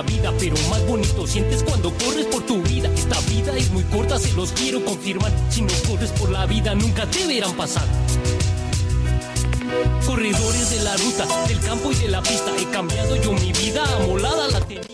[0.00, 2.88] la vida, pero más bonito sientes cuando corres por tu vida.
[2.94, 5.30] Esta vida es muy corta, se los quiero confirmar.
[5.50, 7.86] Si no corres por la vida, nunca te verán pasar.
[10.06, 13.84] Corredores de la ruta, del campo y de la pista, he cambiado yo mi vida,
[13.96, 14.84] amolada la tenía.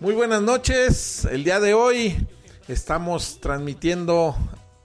[0.00, 2.26] Muy buenas noches, el día de hoy
[2.68, 4.36] estamos transmitiendo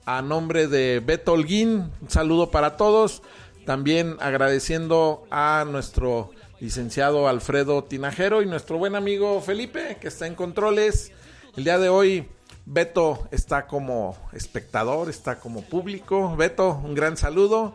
[0.06, 3.24] a nombre de Beto Holguín, un saludo para todos,
[3.66, 10.36] también agradeciendo a nuestro licenciado Alfredo Tinajero y nuestro buen amigo Felipe, que está en
[10.36, 11.12] controles.
[11.58, 12.30] El día de hoy
[12.66, 16.36] Beto está como espectador, está como público.
[16.38, 17.74] Beto, un gran saludo.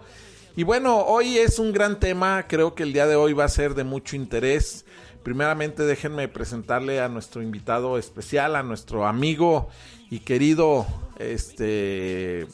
[0.55, 3.49] Y bueno, hoy es un gran tema, creo que el día de hoy va a
[3.49, 4.87] ser de mucho interés.
[5.25, 9.69] Primeramente déjenme presentarle a nuestro invitado especial, a nuestro amigo
[10.11, 10.87] y querido
[11.19, 12.47] este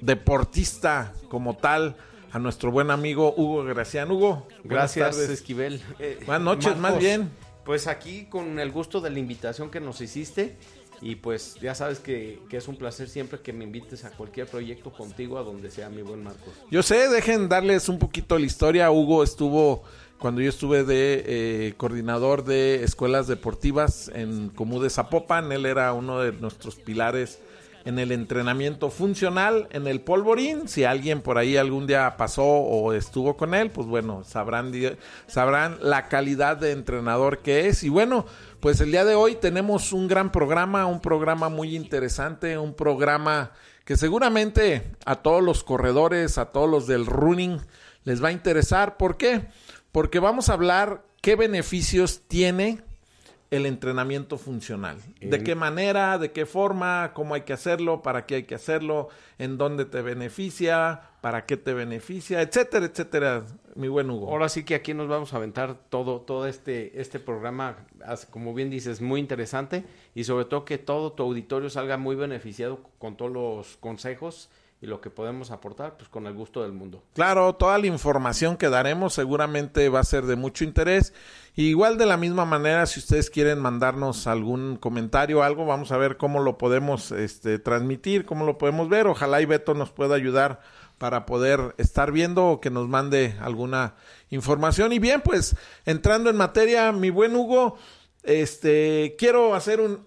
[0.00, 1.96] deportista como tal,
[2.36, 4.10] a nuestro buen amigo Hugo Gracián.
[4.10, 5.80] Hugo, gracias Esquivel.
[5.98, 7.30] Eh, buenas noches, más bien.
[7.64, 10.54] Pues aquí con el gusto de la invitación que nos hiciste
[11.00, 14.48] y pues ya sabes que, que, es un placer siempre que me invites a cualquier
[14.48, 16.52] proyecto contigo, a donde sea mi buen Marcos.
[16.70, 18.90] Yo sé, dejen darles un poquito la historia.
[18.90, 19.84] Hugo estuvo
[20.18, 25.52] cuando yo estuve de eh, coordinador de escuelas deportivas en Comú de Zapopan.
[25.52, 27.40] Él era uno de nuestros pilares
[27.86, 30.68] en el entrenamiento funcional en el polvorín.
[30.68, 34.72] Si alguien por ahí algún día pasó o estuvo con él, pues bueno, sabrán,
[35.28, 37.84] sabrán la calidad de entrenador que es.
[37.84, 38.26] Y bueno,
[38.58, 43.52] pues el día de hoy tenemos un gran programa, un programa muy interesante, un programa
[43.84, 47.60] que seguramente a todos los corredores, a todos los del running,
[48.02, 48.96] les va a interesar.
[48.96, 49.46] ¿Por qué?
[49.92, 52.82] Porque vamos a hablar qué beneficios tiene
[53.50, 54.98] el entrenamiento funcional.
[55.20, 56.18] ¿De qué manera?
[56.18, 57.12] ¿De qué forma?
[57.14, 58.02] ¿Cómo hay que hacerlo?
[58.02, 59.08] ¿Para qué hay que hacerlo?
[59.38, 61.02] ¿En dónde te beneficia?
[61.20, 62.42] ¿Para qué te beneficia?
[62.42, 63.44] Etcétera, etcétera,
[63.74, 64.30] mi buen Hugo.
[64.30, 67.86] Ahora sí que aquí nos vamos a aventar todo, todo este, este programa,
[68.30, 69.84] como bien dices, muy interesante
[70.14, 74.50] y sobre todo que todo tu auditorio salga muy beneficiado con todos los consejos
[74.80, 77.02] y lo que podemos aportar, pues con el gusto del mundo.
[77.14, 81.14] Claro, toda la información que daremos seguramente va a ser de mucho interés.
[81.54, 85.96] igual de la misma manera, si ustedes quieren mandarnos algún comentario o algo, vamos a
[85.96, 89.06] ver cómo lo podemos este, transmitir, cómo lo podemos ver.
[89.06, 90.60] Ojalá y Beto nos pueda ayudar
[90.98, 93.94] para poder estar viendo o que nos mande alguna
[94.28, 94.92] información.
[94.92, 95.56] Y bien, pues
[95.86, 97.78] entrando en materia, mi buen Hugo,
[98.22, 100.05] este quiero hacer un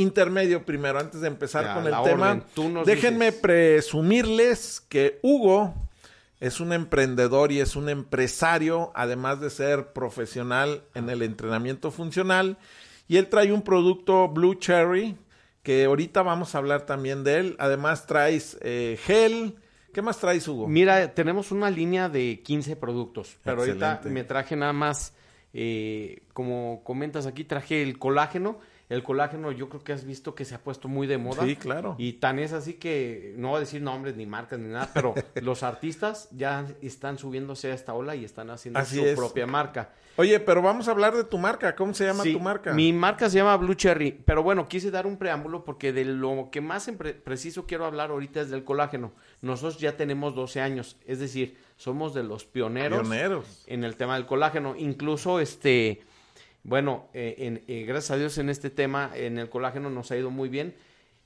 [0.00, 2.42] intermedio primero, antes de empezar con el tema.
[2.84, 5.74] Déjenme presumirles que Hugo
[6.40, 12.56] es un emprendedor y es un empresario, además de ser profesional en el entrenamiento funcional.
[13.08, 15.16] Y él trae un producto Blue Cherry,
[15.62, 17.56] que ahorita vamos a hablar también de él.
[17.58, 19.56] Además traes eh, gel.
[19.92, 20.66] ¿Qué más traes, Hugo?
[20.66, 25.12] Mira, tenemos una línea de 15 productos, pero ahorita me traje nada más,
[25.52, 30.44] eh, como comentas aquí, traje el colágeno el colágeno yo creo que has visto que
[30.44, 31.44] se ha puesto muy de moda.
[31.44, 31.94] Sí, claro.
[31.96, 35.14] Y tan es así que no voy a decir nombres ni marcas ni nada, pero
[35.40, 39.90] los artistas ya están subiéndose a esta ola y están haciendo su propia marca.
[40.16, 41.76] Oye, pero vamos a hablar de tu marca.
[41.76, 42.74] ¿Cómo se llama tu marca?
[42.74, 46.48] Mi marca se llama Blue Cherry, pero bueno, quise dar un preámbulo porque de lo
[46.50, 46.90] que más
[47.24, 49.12] preciso quiero hablar ahorita es del colágeno.
[49.40, 53.64] Nosotros ya tenemos 12 años, es decir, somos de los pioneros, pioneros.
[53.68, 54.74] en el tema del colágeno.
[54.76, 56.02] Incluso este
[56.62, 60.16] bueno, eh, en, eh, gracias a Dios en este tema, en el colágeno nos ha
[60.16, 60.74] ido muy bien.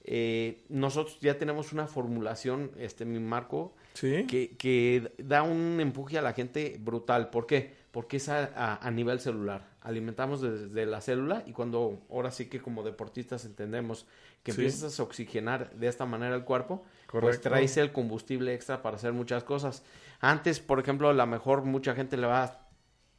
[0.07, 6.23] Eh, nosotros ya tenemos una formulación, este mi marco, que, que, da un empuje a
[6.23, 7.31] la gente brutal.
[7.31, 7.73] ¿Por qué?
[7.91, 9.71] Porque es a, a, nivel celular.
[9.81, 14.07] Alimentamos desde la célula y cuando ahora sí que como deportistas entendemos
[14.43, 18.97] que empiezas a oxigenar de esta manera el cuerpo, pues traes el combustible extra para
[18.97, 19.85] hacer muchas cosas.
[20.21, 22.64] Antes, por ejemplo, a lo mejor mucha gente le va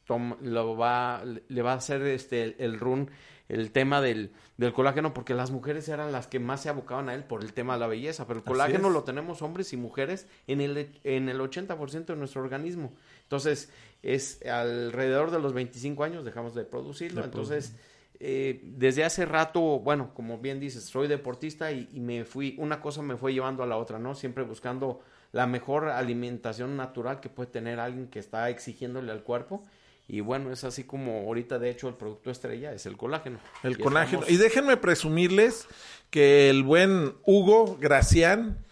[0.08, 3.10] a lo va, le va a hacer este, el, run,
[3.48, 7.14] el tema del, del, colágeno, porque las mujeres eran las que más se abocaban a
[7.14, 10.26] él por el tema de la belleza, pero el colágeno lo tenemos hombres y mujeres
[10.46, 12.92] en el, en el 80% de nuestro organismo.
[13.22, 13.70] Entonces,
[14.02, 17.74] es alrededor de los 25 años dejamos de producirlo, entonces...
[18.18, 22.80] Eh, desde hace rato, bueno, como bien dices, soy deportista y, y, me fui, una
[22.80, 24.14] cosa me fue llevando a la otra, ¿no?
[24.14, 29.64] Siempre buscando la mejor alimentación natural que puede tener alguien que está exigiéndole al cuerpo
[30.08, 33.38] y bueno, es así como ahorita de hecho el producto estrella es el colágeno.
[33.62, 34.22] El colágeno.
[34.28, 35.66] Y déjenme presumirles
[36.10, 38.64] que el buen Hugo Gracián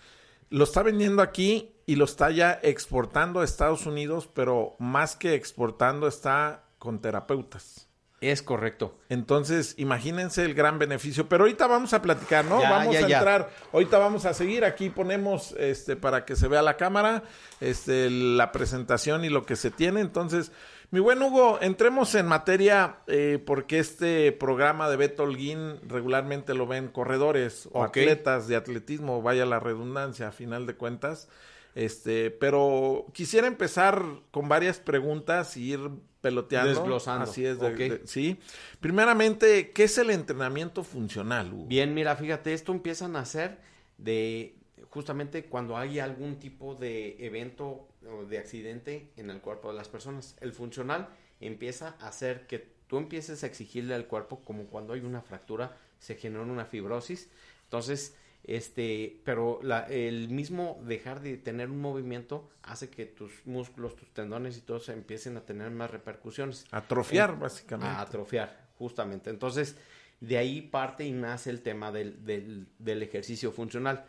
[0.51, 5.35] lo está vendiendo aquí y lo está ya exportando a Estados Unidos, pero más que
[5.35, 7.89] exportando está con terapeutas.
[8.21, 8.97] Es correcto.
[9.11, 11.29] Entonces, imagínense el gran beneficio.
[11.29, 12.59] Pero ahorita vamos a platicar, ¿no?
[12.61, 13.51] vamos a entrar.
[13.73, 14.65] Ahorita vamos a seguir.
[14.65, 17.25] Aquí ponemos, este, para que se vea la cámara,
[17.61, 20.01] este, la presentación y lo que se tiene.
[20.01, 20.53] Entonces,
[20.95, 26.69] Mi buen Hugo, entremos en materia eh, porque este programa de Beto Holguín regularmente lo
[26.69, 31.29] ven corredores o atletas de atletismo, vaya la redundancia a final de cuentas.
[31.75, 35.81] Este, pero quisiera empezar con varias preguntas y ir
[36.21, 36.69] peloteando.
[36.69, 37.77] Desglosando, Así es, de- ok.
[37.77, 38.39] de- sí.
[38.79, 41.67] Primeramente, ¿qué es el entrenamiento funcional, Hugo?
[41.67, 43.59] Bien, mira, fíjate, esto empieza a nacer
[43.99, 44.55] de
[44.91, 49.89] justamente cuando hay algún tipo de evento o de accidente en el cuerpo de las
[49.89, 50.37] personas.
[50.41, 51.09] El funcional
[51.41, 55.77] empieza a hacer que tú empieces a exigirle al cuerpo como cuando hay una fractura,
[55.99, 57.29] se genera una fibrosis.
[57.65, 63.97] Entonces, este, pero la- el mismo dejar de tener un movimiento hace que tus músculos,
[63.97, 67.89] tus tendones y todo se empiecen a tener más repercusiones Atrofiar, Eh, básicamente.
[67.97, 69.31] a atrofiar, justamente.
[69.31, 69.77] Entonces,
[70.21, 74.05] de ahí parte y nace el tema del, del, del ejercicio funcional.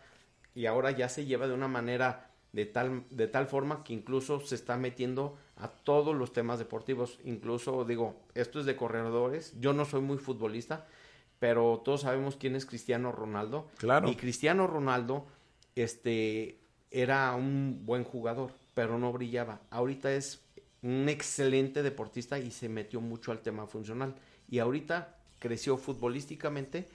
[0.55, 4.39] Y ahora ya se lleva de una manera de tal, de tal forma que incluso
[4.39, 7.19] se está metiendo a todos los temas deportivos.
[7.25, 9.53] Incluso, digo, esto es de corredores.
[9.59, 10.87] Yo no soy muy futbolista,
[11.39, 13.69] pero todos sabemos quién es Cristiano Ronaldo.
[13.77, 14.09] Claro.
[14.09, 15.25] Y Cristiano Ronaldo,
[15.75, 16.59] este,
[16.91, 19.59] era un buen jugador, pero no brillaba.
[19.69, 20.41] Ahorita es
[20.81, 24.15] un excelente deportista y se metió mucho al tema funcional.
[24.49, 26.87] Y ahorita creció futbolísticamente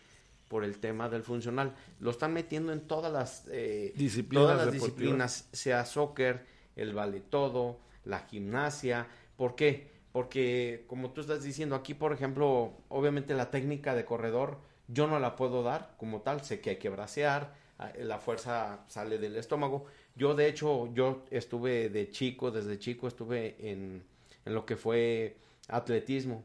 [0.51, 1.77] por el tema del funcional.
[2.01, 6.45] Lo están metiendo en todas las eh, Disciplinas todas las disciplinas, sea soccer,
[6.75, 9.07] el vale todo, la gimnasia.
[9.37, 9.93] ¿Por qué?
[10.11, 14.59] Porque como tú estás diciendo aquí, por ejemplo, obviamente la técnica de corredor
[14.89, 18.81] yo no la puedo dar como tal, sé que hay que bracear, ah, la fuerza
[18.89, 19.87] sale del estómago.
[20.17, 24.03] Yo de hecho, yo estuve de chico, desde chico estuve en,
[24.45, 25.37] en lo que fue
[25.69, 26.43] atletismo,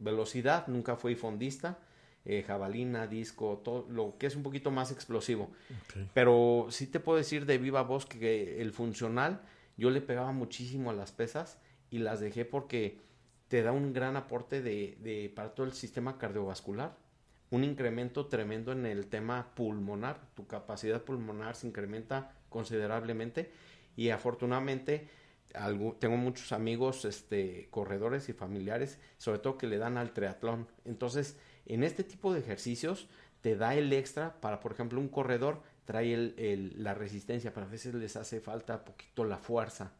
[0.00, 1.78] velocidad, nunca fui fondista,
[2.24, 5.50] eh, jabalina, disco, todo lo que es un poquito más explosivo.
[6.12, 9.42] Pero sí te puedo decir de viva voz que el funcional
[9.76, 11.58] yo le pegaba muchísimo a las pesas
[11.90, 12.98] y las dejé porque
[13.48, 16.96] te da un gran aporte de, de para todo el sistema cardiovascular,
[17.50, 23.52] un incremento tremendo en el tema pulmonar, tu capacidad pulmonar se incrementa considerablemente
[23.96, 25.08] y afortunadamente
[26.00, 30.66] tengo muchos amigos este corredores y familiares, sobre todo que le dan al triatlón.
[30.84, 33.08] Entonces, en este tipo de ejercicios
[33.40, 37.68] te da el extra para, por ejemplo, un corredor trae el- la resistencia, pero a
[37.68, 39.92] veces les hace falta poquito la fuerza.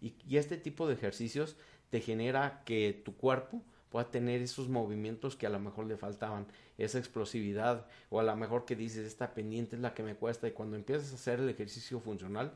[0.00, 1.56] Y este tipo de ejercicios
[1.90, 6.46] te genera que tu cuerpo pueda tener esos movimientos que a lo mejor le faltaban,
[6.78, 10.46] esa explosividad, o a lo mejor que dices, esta pendiente es la que me cuesta,
[10.48, 12.52] y cuando empiezas a hacer el ejercicio funcional,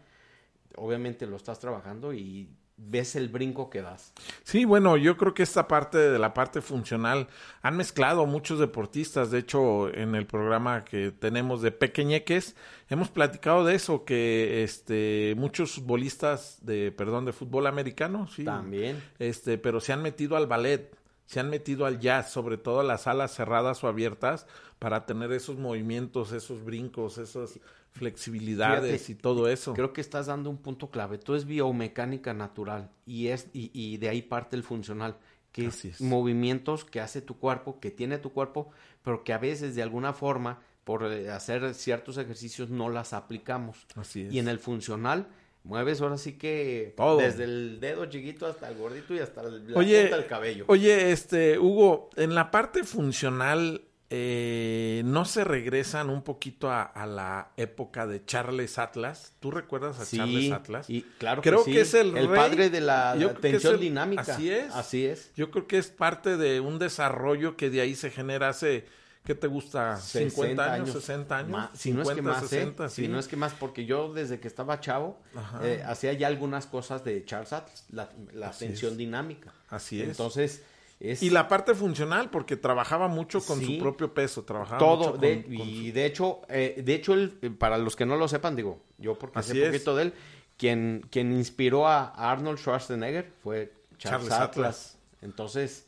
[0.76, 4.12] obviamente lo estás trabajando y ves el brinco que das.
[4.42, 7.28] Sí, bueno, yo creo que esta parte de la parte funcional
[7.62, 9.30] han mezclado muchos deportistas.
[9.30, 12.56] De hecho, en el programa que tenemos de Pequeñeques,
[12.88, 18.44] hemos platicado de eso, que este muchos futbolistas de, perdón, de fútbol americano, sí.
[18.44, 19.02] También.
[19.18, 22.84] Este, pero se han metido al ballet, se han metido al jazz, sobre todo a
[22.84, 24.46] las alas cerradas o abiertas,
[24.78, 27.60] para tener esos movimientos, esos brincos, esas
[27.94, 29.73] flexibilidades Fíjate, y todo eso.
[29.75, 31.19] Creo que estás dando un punto clave.
[31.19, 35.17] Todo es biomecánica natural y es y, y de ahí parte el funcional,
[35.52, 36.00] que es.
[36.00, 38.70] movimientos que hace tu cuerpo, que tiene tu cuerpo,
[39.02, 43.86] pero que a veces de alguna forma por eh, hacer ciertos ejercicios no las aplicamos.
[43.94, 44.32] Así es.
[44.32, 45.29] Y en el funcional
[45.63, 47.19] mueves ahora sí que Todo.
[47.19, 50.65] desde el dedo chiquito hasta el gordito y hasta el, la Oye, punta del cabello.
[50.69, 53.82] Oye, este, Hugo, en la parte funcional,
[54.16, 59.32] eh, ¿no se regresan un poquito a, a la época de Charles Atlas?
[59.40, 60.88] ¿Tú recuerdas a Sí, Charles Atlas?
[60.88, 62.28] y claro Creo que, es el rey.
[62.28, 64.22] padre de la tensión el- dinámica.
[64.22, 64.72] así es.
[64.72, 65.32] Así es.
[65.34, 68.86] Yo creo que es parte de un desarrollo que de ahí se genera hace,
[69.24, 69.96] ¿qué te gusta?
[69.96, 71.68] 50 años, 60 años.
[71.74, 72.48] Si no es que 50, más, ¿eh?
[72.48, 75.20] 60, Si no es que más, porque yo desde que estaba chavo
[75.62, 79.52] eh, hacía ya algunas cosas de Charles Atlas, la, la tensión dinámica.
[79.70, 80.08] Así es.
[80.08, 80.62] Entonces,
[81.01, 83.77] es Y la parte funcional, porque trabajaba mucho con Sí.
[83.77, 84.96] su propio peso, trabajaba todo.
[84.98, 87.96] mucho con- de- con y su- de hecho, eh, de hecho él, eh, para los
[87.96, 89.67] que no lo sepan, digo, yo porque Así sé es.
[89.72, 90.15] poquito de él,
[90.56, 94.48] quien, quien inspiró a Arnold Schwarzenegger fue Charles, Charles Atlas.
[94.48, 94.98] Atlas.
[95.22, 95.86] Entonces,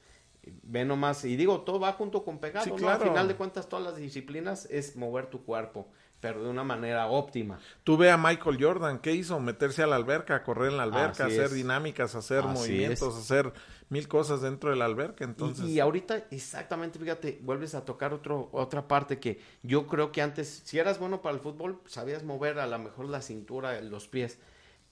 [0.63, 2.89] ve nomás, y digo, todo va junto con pegado, Sí, ¿no?
[2.89, 5.89] Al final de cuentas, todas las disciplinas es mover tu cuerpo,
[6.26, 7.61] pero de una manera óptima.
[7.85, 9.38] Tú ve a Michael Jordan, ¿qué hizo?
[9.38, 11.54] Meterse a la alberca, correr en la alberca, Así hacer es.
[11.54, 13.21] dinámicas, hacer Así movimientos, es.
[13.23, 13.52] hacer
[13.90, 15.23] mil cosas dentro de la alberca.
[15.25, 20.11] Y- Entonces, Y, ahorita, exactamente, fíjate, vuelves a tocar otro, otra parte que yo creo
[20.11, 23.80] que antes, si eras bueno para el fútbol, sabías mover a lo mejor la cintura,
[23.83, 24.40] los pies,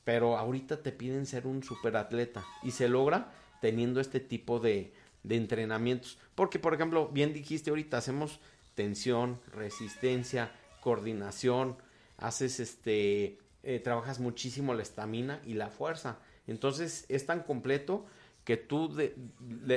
[0.05, 5.35] pero ahorita te piden ser un superatleta y se logra teniendo este tipo de, de
[5.37, 6.17] entrenamientos.
[6.37, 8.39] Porque, por ejemplo, bien dijiste ahorita, hacemos
[8.77, 10.51] tensión, resistencia,
[10.85, 11.77] coordinación,
[12.19, 16.19] haces este, eh, trabajas muchísimo la estamina y la fuerza.
[16.47, 18.05] Entonces es tan completo
[18.45, 19.17] que tú de-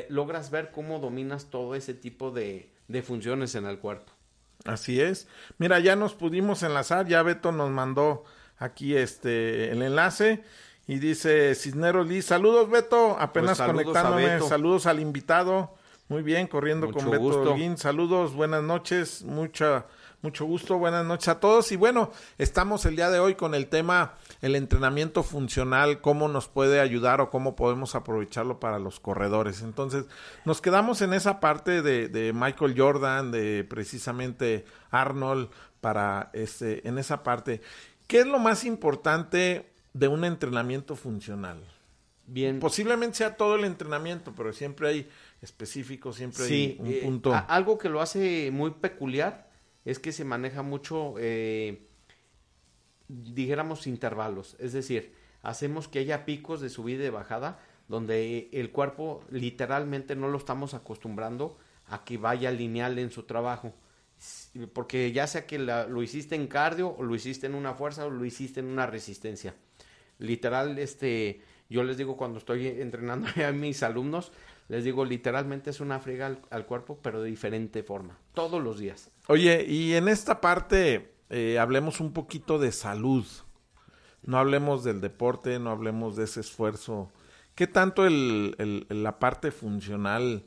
[0.09, 4.11] logras ver cómo dominas todo ese tipo de, de funciones en el cuerpo.
[4.65, 5.27] Así es.
[5.57, 8.25] Mira, ya nos pudimos enlazar, ya Beto nos mandó
[8.57, 10.43] aquí este el enlace
[10.87, 14.47] y dice Cisneros Liz, saludos Beto, apenas Pues saludos conectándome, Beto.
[14.49, 15.73] saludos al invitado.
[16.09, 17.23] Muy bien, corriendo con Beto.
[17.51, 17.77] Holguín.
[17.77, 19.85] Saludos, buenas noches, mucha
[20.27, 23.67] mucho gusto, buenas noches a todos y bueno, estamos el día de hoy con el
[23.67, 29.62] tema el entrenamiento funcional, cómo nos puede ayudar o cómo podemos aprovecharlo para los corredores.
[29.62, 30.03] Entonces,
[30.43, 36.98] nos quedamos en esa parte de, de Michael Jordan, de precisamente Arnold, para este, en
[36.98, 37.62] esa parte.
[38.05, 41.63] ¿Qué es lo más importante de un entrenamiento funcional?
[42.25, 42.60] Bien.
[42.60, 45.10] Posiblemente sea todo el entrenamiento, pero siempre hay
[45.41, 47.46] específicos, siempre Sí, hay un eh, punto.
[47.48, 49.47] algo que lo hace muy peculiar
[49.88, 51.88] es que se maneja mucho, eh,
[53.08, 54.58] dijéramos, intervalos.
[54.60, 55.13] Es decir,
[55.44, 60.74] hacemos que haya picos de subida y bajada donde el cuerpo literalmente no lo estamos
[60.74, 63.74] acostumbrando a que vaya lineal en su trabajo.
[64.74, 68.10] Porque ya sea que lo hiciste en cardio o lo hiciste en una fuerza o
[68.10, 69.56] lo hiciste en una resistencia.
[70.20, 74.34] Literal, este, yo les digo cuando estoy entrenando a mis alumnos,
[74.69, 78.79] les digo literalmente es una friega al, al cuerpo, pero de diferente forma, todos los
[78.79, 79.12] días.
[79.27, 83.25] Oye, y en esta parte eh, hablemos un poquito de salud.
[84.24, 87.12] No hablemos del deporte, no hablemos de ese esfuerzo.
[87.55, 90.45] ¿Qué tanto el, el- la parte funcional?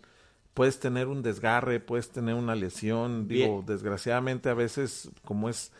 [0.55, 3.27] Puedes tener un desgarre, puedes tener una lesión.
[3.29, 3.67] Digo, Bien.
[3.67, 5.73] desgraciadamente a veces, como es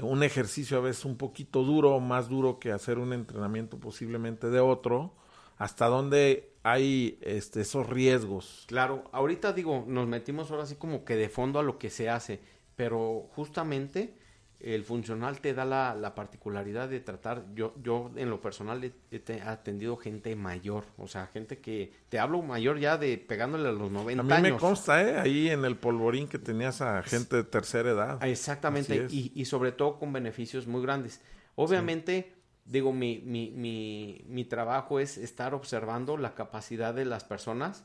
[0.00, 4.60] un ejercicio a veces un poquito duro, más duro que hacer un entrenamiento posiblemente de
[4.60, 5.14] otro,
[5.56, 8.64] hasta dónde hay este, esos riesgos.
[8.66, 12.08] Claro, ahorita digo, nos metimos ahora así como que de fondo a lo que se
[12.10, 12.40] hace,
[12.76, 14.14] pero justamente
[14.60, 18.92] el funcional te da la, la particularidad de tratar, yo, yo en lo personal he,
[19.12, 23.68] he te- atendido gente mayor, o sea, gente que, te hablo mayor ya de pegándole
[23.68, 24.52] a los 90 A mí años.
[24.54, 25.16] me consta, ¿eh?
[25.16, 28.24] Ahí en el polvorín que tenías a gente de tercera edad.
[28.26, 31.20] Exactamente, y, y sobre todo con beneficios muy grandes.
[31.54, 32.32] Obviamente,
[32.68, 37.84] digo, mi, mi, mi, mi trabajo es estar observando la capacidad de las personas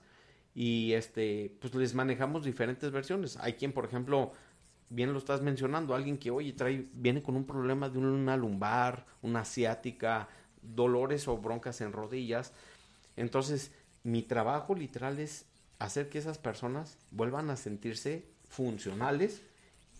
[0.54, 3.38] y este, pues les manejamos diferentes versiones.
[3.38, 4.34] Hay quien, por ejemplo,
[4.90, 9.06] bien lo estás mencionando, alguien que, oye, trae, viene con un problema de una lumbar,
[9.22, 10.28] una asiática,
[10.62, 12.54] dolores o broncas en rodillas.
[13.16, 13.72] Entonces,
[14.04, 15.46] mi trabajo literal es
[15.80, 19.42] hacer que esas personas vuelvan a sentirse funcionales,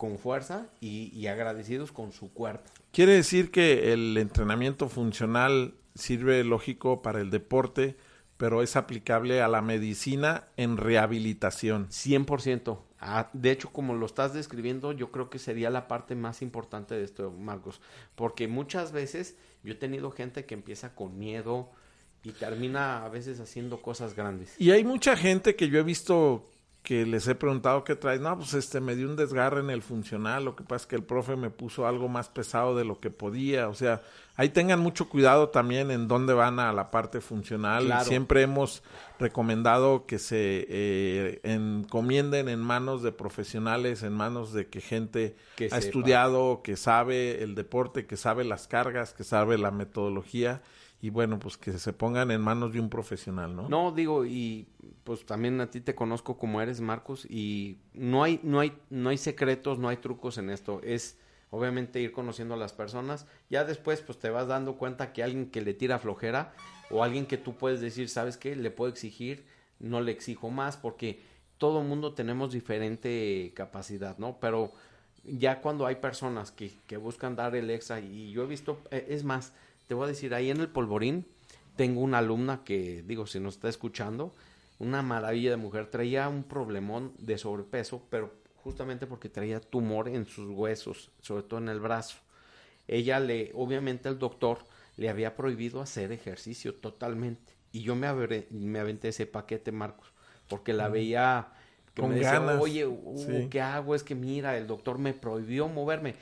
[0.04, 2.70] con fuerza y, y agradecidos con su cuerpo.
[2.92, 7.96] Quiere decir que el entrenamiento funcional sirve lógico para el deporte,
[8.36, 11.88] pero es aplicable a la medicina en rehabilitación.
[11.88, 12.80] 100%.
[13.00, 16.96] Ah, de hecho, como lo estás describiendo, yo creo que sería la parte más importante
[16.96, 17.80] de esto, Marcos.
[18.16, 21.72] Porque muchas veces yo he tenido gente que empieza con miedo
[22.24, 24.60] y termina a veces haciendo cosas grandes.
[24.60, 26.50] Y hay mucha gente que yo he visto
[26.84, 28.20] que les he preguntado qué traes.
[28.20, 30.44] No, pues este me dio un desgarre en el funcional.
[30.44, 33.10] Lo que pasa es que el profe me puso algo más pesado de lo que
[33.10, 33.70] podía.
[33.70, 34.02] O sea,
[34.36, 37.86] ahí tengan mucho cuidado también en dónde van a la parte funcional.
[37.86, 38.04] Claro.
[38.04, 38.84] Siempre hemos
[39.18, 45.68] recomendado que se eh, encomienden en manos de profesionales, en manos de que gente Que
[45.68, 45.78] ha sepa.
[45.80, 50.62] estudiado, que sabe el deporte, que sabe las cargas, que sabe la metodología.
[51.04, 53.68] Y bueno, pues que se pongan en manos de un profesional, ¿no?
[53.68, 54.70] No, digo, y
[55.04, 59.10] pues también a ti te conozco como eres, Marcos, y no hay, no hay, no
[59.10, 60.80] hay secretos, no hay trucos en esto.
[60.82, 61.18] Es
[61.50, 63.28] obviamente ir conociendo a las personas.
[63.50, 66.54] Ya después, pues te vas dando cuenta que alguien que le tira flojera
[66.90, 68.56] o alguien que tú puedes decir, ¿sabes qué?
[68.56, 69.46] Le puedo exigir,
[69.80, 71.22] no le exijo más, porque
[71.58, 74.38] todo mundo tenemos diferente capacidad, ¿no?
[74.40, 74.72] Pero
[75.26, 79.08] ya cuando hay personas que, que buscan dar el extra, y yo he visto, eh,
[79.10, 79.52] es más,
[79.94, 81.28] te voy a decir, ahí en el polvorín
[81.76, 84.34] tengo una alumna que, digo, si nos está escuchando,
[84.80, 90.26] una maravilla de mujer, traía un problemón de sobrepeso, pero justamente porque traía tumor en
[90.26, 92.18] sus huesos, sobre todo en el brazo.
[92.88, 94.66] Ella le, obviamente el doctor
[94.98, 97.54] le había prohibido hacer ejercicio totalmente.
[97.72, 98.08] Y yo me,
[98.50, 100.12] me aventé ese paquete, Marcos,
[100.50, 101.50] porque la veía
[101.94, 103.48] que Con me decía, ganas, oye, uh, sí.
[103.52, 103.94] ¿qué hago?
[103.94, 106.16] Es que mira, el doctor me prohibió moverme.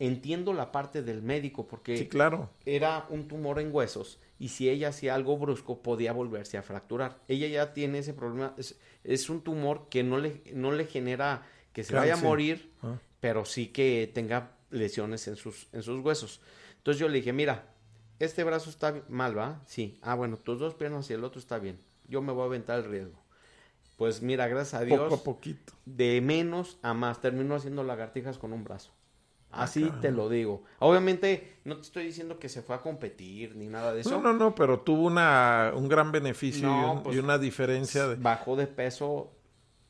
[0.00, 2.50] Entiendo la parte del médico, porque Sí, claro.
[2.66, 7.20] era un tumor en huesos y si ella hacía algo brusco podía volverse a fracturar.
[7.28, 11.46] Ella ya tiene ese problema, es, es un tumor que no le, no le genera
[11.72, 12.96] que se vaya a morir, Ah.
[13.20, 16.40] pero sí que tenga lesiones en sus, en sus huesos.
[16.78, 17.66] Entonces yo le dije, mira,
[18.18, 19.60] este brazo está mal, ¿va?
[19.66, 19.98] Sí.
[20.02, 21.78] Ah, bueno, tus dos piernas y el otro está bien.
[22.08, 23.20] Yo me voy a aventar el riesgo.
[23.98, 25.74] Pues mira, gracias a Dios, Poco a poquito.
[25.84, 28.92] de menos a más, terminó haciendo lagartijas con un brazo.
[29.52, 30.62] Ah, Así te lo digo.
[30.78, 34.10] Obviamente, no te estoy diciendo que se fue a competir ni nada de eso.
[34.10, 38.06] No, no, no, pero tuvo una, un gran beneficio y, un- pues, y una diferencia.
[38.06, 38.14] De...
[38.16, 39.32] Bajó de peso,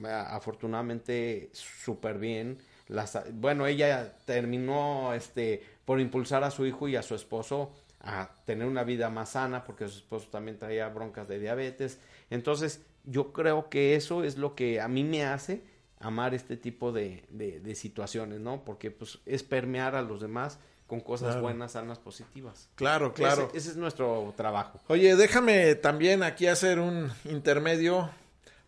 [0.02, 2.59] a- afortunadamente, súper bien.
[2.88, 8.31] Las- bueno, ella terminó este, por impulsar a su hijo y a su esposo a
[8.47, 12.00] tener una vida más sana, porque su esposo también traía broncas de diabetes.
[12.31, 15.62] Entonces, yo creo que eso es lo que a mí me hace
[16.00, 18.64] amar este tipo de, de- de situaciones, ¿no?
[18.64, 21.42] Porque pues es permear a los demás con cosas Claro.
[21.42, 22.69] buenas, sanas, positivas.
[22.75, 23.49] Claro, claro.
[23.50, 24.80] Ese, ese es nuestro trabajo.
[24.88, 28.11] Oye, déjame también aquí hacer un intermedio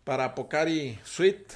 [0.04, 1.52] para Pocari Sweet.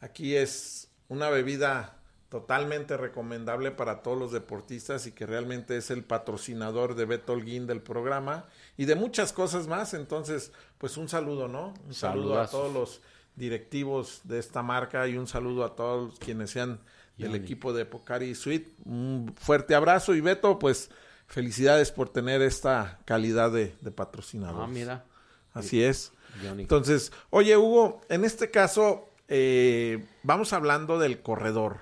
[0.00, 1.96] Aquí es una bebida
[2.28, 7.66] totalmente recomendable para todos los deportistas y que realmente es el patrocinador de Beto Holguín
[7.66, 8.44] del programa
[8.76, 9.94] y de muchas cosas más.
[9.94, 11.74] Entonces, pues un saludo, ¿no?
[11.86, 13.00] Un saludo a todos los
[13.38, 16.80] directivos de esta marca y un saludo a todos quienes sean
[17.16, 18.68] del equipo de Pocari Sweet.
[18.84, 20.90] Un fuerte abrazo y Beto, pues
[21.26, 24.64] felicidades por tener esta calidad de, de patrocinador.
[24.64, 25.04] Ah, mira.
[25.52, 26.12] Así es.
[26.42, 31.78] Entonces, oye Hugo, en este caso eh, vamos hablando del corredor.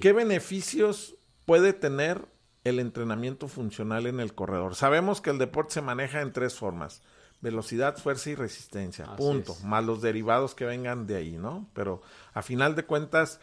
[0.00, 2.24] ¿Qué beneficios puede tener
[2.62, 4.74] el entrenamiento funcional en el corredor?
[4.76, 7.02] Sabemos que el deporte se maneja en tres formas.
[7.50, 9.04] Velocidad, fuerza y resistencia.
[9.04, 9.52] Así punto.
[9.52, 9.62] es.
[9.64, 11.68] Más los derivados que vengan de ahí, ¿no?
[11.74, 12.02] Pero
[12.34, 13.38] a final de cuentas,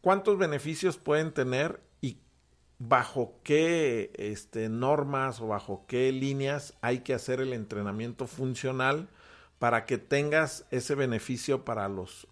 [0.00, 2.18] ¿cuántos beneficios pueden tener y
[2.78, 9.08] bajo qué este, normas o bajo qué líneas hay que hacer el entrenamiento funcional
[9.58, 12.28] para que tengas ese beneficio para los,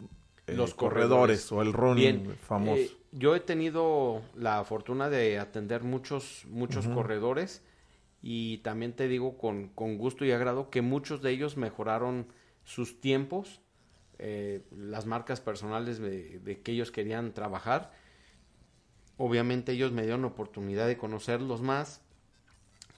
[0.46, 1.52] eh, Los corredores, corredores.
[1.52, 2.76] o el running Bien, famoso?
[2.80, 7.62] eh, yo he tenido la fortuna de atender muchos, muchos corredores
[8.28, 12.26] y también te digo con, con gusto y agrado que muchos de ellos mejoraron
[12.64, 13.60] sus tiempos,
[14.18, 17.92] eh, las marcas personales de, que ellos querían trabajar.
[19.16, 22.02] Obviamente ellos me dieron oportunidad de conocerlos más,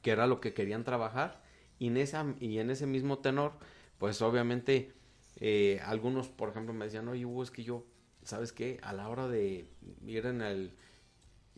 [0.00, 1.42] que era lo que querían trabajar,
[1.78, 3.52] y en, esa, y en ese mismo tenor,
[3.98, 4.94] pues obviamente
[5.36, 7.84] eh, algunos, por ejemplo, me decían, oye, Hugo, es que yo,
[8.22, 8.80] ¿sabes qué?
[8.80, 9.66] A la hora de
[10.06, 10.72] ir en el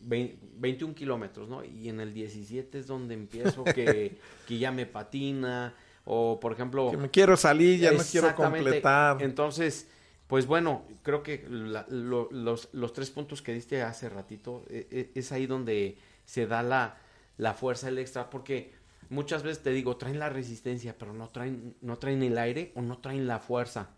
[0.03, 1.63] 21 kilómetros, ¿no?
[1.63, 5.73] Y en el 17 es donde empiezo que, que ya me patina,
[6.05, 6.89] o por ejemplo...
[6.91, 9.21] que me quiero salir, ya no quiero completar.
[9.21, 9.87] Entonces,
[10.27, 14.87] pues bueno, creo que la- lo- los, los tres puntos que diste hace ratito, e-
[14.91, 16.97] e- es ahí donde se da la,
[17.37, 18.71] la fuerza, el extra, porque
[19.09, 22.81] muchas veces te digo, traen la resistencia, pero no traen, no traen el aire o
[22.81, 23.89] no traen la fuerza.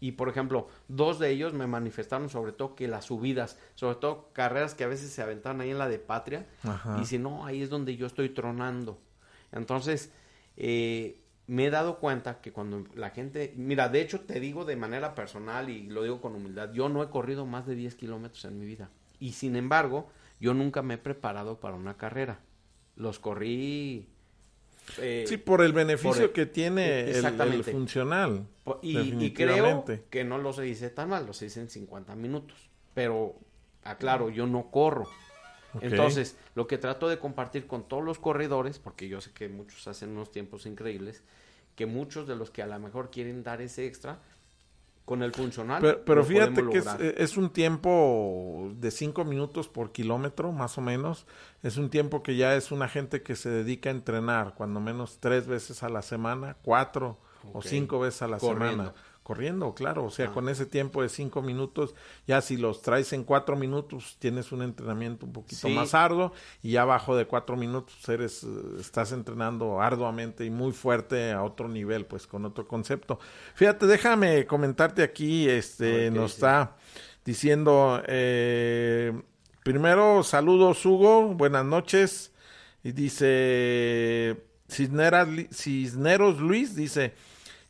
[0.00, 4.30] Y por ejemplo, dos de ellos me manifestaron sobre todo que las subidas, sobre todo
[4.32, 6.96] carreras que a veces se aventaron ahí en la de Patria, Ajá.
[6.96, 8.98] y dice, no, ahí es donde yo estoy tronando.
[9.52, 10.10] Entonces,
[10.56, 14.76] eh, me he dado cuenta que cuando la gente, mira, de hecho te digo de
[14.76, 18.44] manera personal y lo digo con humildad, yo no he corrido más de 10 kilómetros
[18.44, 18.88] en mi vida.
[19.18, 20.08] Y sin embargo,
[20.40, 22.40] yo nunca me he preparado para una carrera.
[22.96, 24.08] Los corrí...
[24.98, 28.46] eh, Sí, por el beneficio por el- que tiene el- funcional.
[28.82, 32.68] y, y creo que no los hice tan mal, los hice en 50 minutos.
[32.94, 33.36] Pero,
[33.84, 35.08] aclaro, yo no corro.
[35.80, 39.86] Entonces, lo que trato de compartir con todos los corredores, porque yo sé que muchos
[39.86, 41.22] hacen unos tiempos increíbles,
[41.76, 44.18] que muchos de los que a lo mejor quieren dar ese extra,
[45.10, 46.02] con el funcional.
[46.06, 50.82] Pero, fíjate que es, eh, es un tiempo de cinco minutos por kilómetro, más o
[50.82, 51.26] menos.
[51.64, 55.18] Es un tiempo que ya es una gente que se dedica a entrenar, cuando menos
[55.18, 57.18] tres veces a la semana, cuatro
[57.52, 58.84] o cinco veces a la Corriendo.
[58.84, 58.94] semana.
[59.22, 60.04] Corriendo, claro.
[60.06, 60.32] O sea, Ah.
[60.32, 61.94] con ese tiempo de cinco minutos,
[62.26, 65.74] ya si los traes en cuatro minutos, tienes un entrenamiento un poquito Sí.
[65.74, 66.32] más arduo.
[66.62, 68.48] Y ya abajo de cuatro minutos eres, eh,
[68.80, 73.20] estás entrenando arduamente y muy fuerte a otro nivel, pues con otro concepto.
[73.54, 76.76] Fíjate, déjame comentarte aquí, este, ver, ¿qué nos está
[77.24, 79.12] diciendo, eh,
[79.62, 82.32] primero, saludos Hugo, buenas noches.
[82.82, 87.12] Y dice, Cisneras, Cisneros Luis, dice,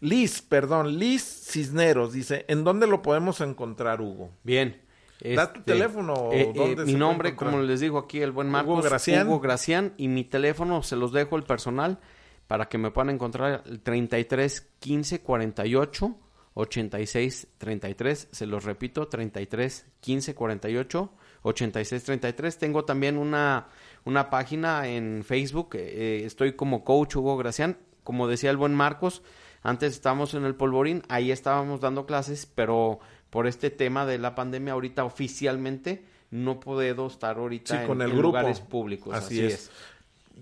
[0.01, 4.31] Liz, perdón, Liz Cisneros, dice, ¿en dónde lo podemos encontrar, Hugo?
[4.43, 4.81] Bien.
[5.23, 8.33] Da tu este, teléfono, eh, eh, dónde se mi nombre, como les digo aquí, el
[8.33, 8.85] buen Hugo Marcos.
[8.87, 9.29] Gracián.
[9.29, 9.93] Hugo Gracián.
[9.99, 11.99] Y mi teléfono se los dejo el personal
[12.47, 16.17] para que me puedan encontrar el 33 15 48
[16.55, 18.29] 86 33.
[18.33, 22.59] Se los repito, 33 15 48 86 33.
[22.59, 23.69] Tengo también una,
[24.05, 25.75] una página en Facebook.
[25.75, 27.77] eh, estoy como Coach Hugo Gracián.
[28.05, 29.23] Como decía el buen Marcos,
[29.63, 32.99] antes estábamos en el Polvorín, ahí estábamos dando clases, pero
[33.31, 38.03] por este tema de la pandemia ahorita oficialmente no puedo estar ahorita Sí, en, con
[38.03, 38.29] el en grupo.
[38.39, 39.15] lugares públicos.
[39.15, 39.53] Así Así, es.
[39.55, 39.71] es.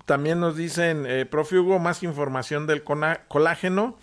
[0.04, 3.96] También nos dicen, eh, profe Hugo, más información del colágeno.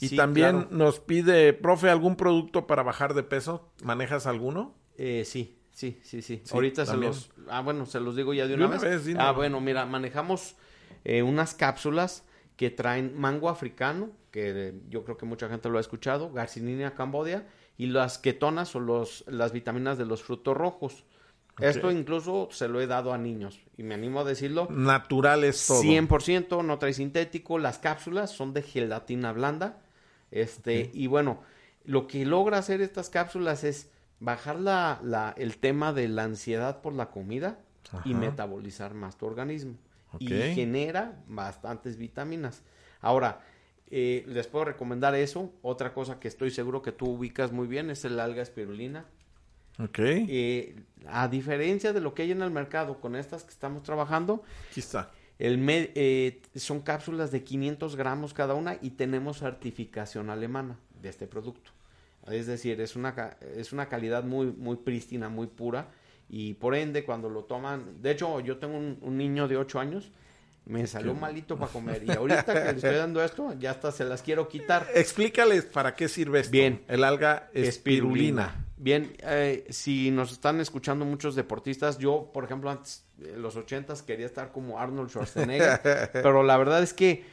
[0.00, 0.68] Y Sí, también claro.
[0.70, 3.68] nos pide, profe, algún producto para bajar de peso.
[3.84, 4.74] ¿Manejas alguno?
[4.98, 6.40] Eh, sí, sí, sí, sí.
[6.44, 7.12] Sí, Ahorita también.
[7.14, 7.48] se los...
[7.48, 9.04] Ah, bueno, se los digo ya de De una, vez.
[9.18, 10.56] ah, bueno, mira, manejamos
[11.04, 12.24] eh, unas cápsulas
[12.62, 16.94] que traen mango africano, que eh, yo creo que mucha gente lo ha escuchado, garcinia
[16.94, 17.44] cambodia,
[17.76, 21.04] y las ketonas o los, las vitaminas de los frutos rojos.
[21.58, 25.66] Esto incluso se lo he dado a niños, y me animo a decirlo, Natural es
[25.66, 25.82] todo.
[25.82, 27.58] 100%, no trae sintético.
[27.58, 29.80] Las cápsulas son de gelatina blanda.
[30.30, 31.40] Este, y bueno,
[31.84, 36.80] lo que logra hacer estas cápsulas es bajar la, la- el tema de la ansiedad
[36.80, 37.58] por la comida
[38.04, 39.74] y metabolizar más tu organismo.
[40.18, 42.62] Y genera bastantes vitaminas.
[43.00, 43.40] Ahora,
[43.90, 45.52] eh, les puedo recomendar eso.
[45.62, 49.04] Otra cosa que estoy seguro que tú ubicas muy bien es el alga espirulina.
[49.78, 49.98] Ok.
[50.00, 54.42] Eh, a diferencia de lo que hay en el mercado con estas que estamos trabajando,
[55.38, 61.08] el me- eh, son cápsulas de 500 gramos cada una y tenemos certificación alemana de
[61.08, 61.70] este producto.
[62.30, 65.88] Es decir, es una, ca- es una calidad muy, muy prístina, muy pura
[66.32, 69.78] y por ende cuando lo toman, de hecho yo tengo un, un niño de 8
[69.78, 70.10] años,
[70.64, 74.04] me salió malito para comer y ahorita que le estoy dando esto, ya hasta se
[74.04, 74.88] las quiero quitar.
[74.94, 76.50] Explícales para qué sirve esto.
[76.50, 76.82] Bien.
[76.88, 78.64] El alga espirulina.
[78.78, 84.02] Bien, eh, si nos están escuchando muchos deportistas, yo, por ejemplo, antes, en los ochentas,
[84.02, 85.80] quería estar como Arnold Schwarzenegger,
[86.12, 87.24] pero la verdad es que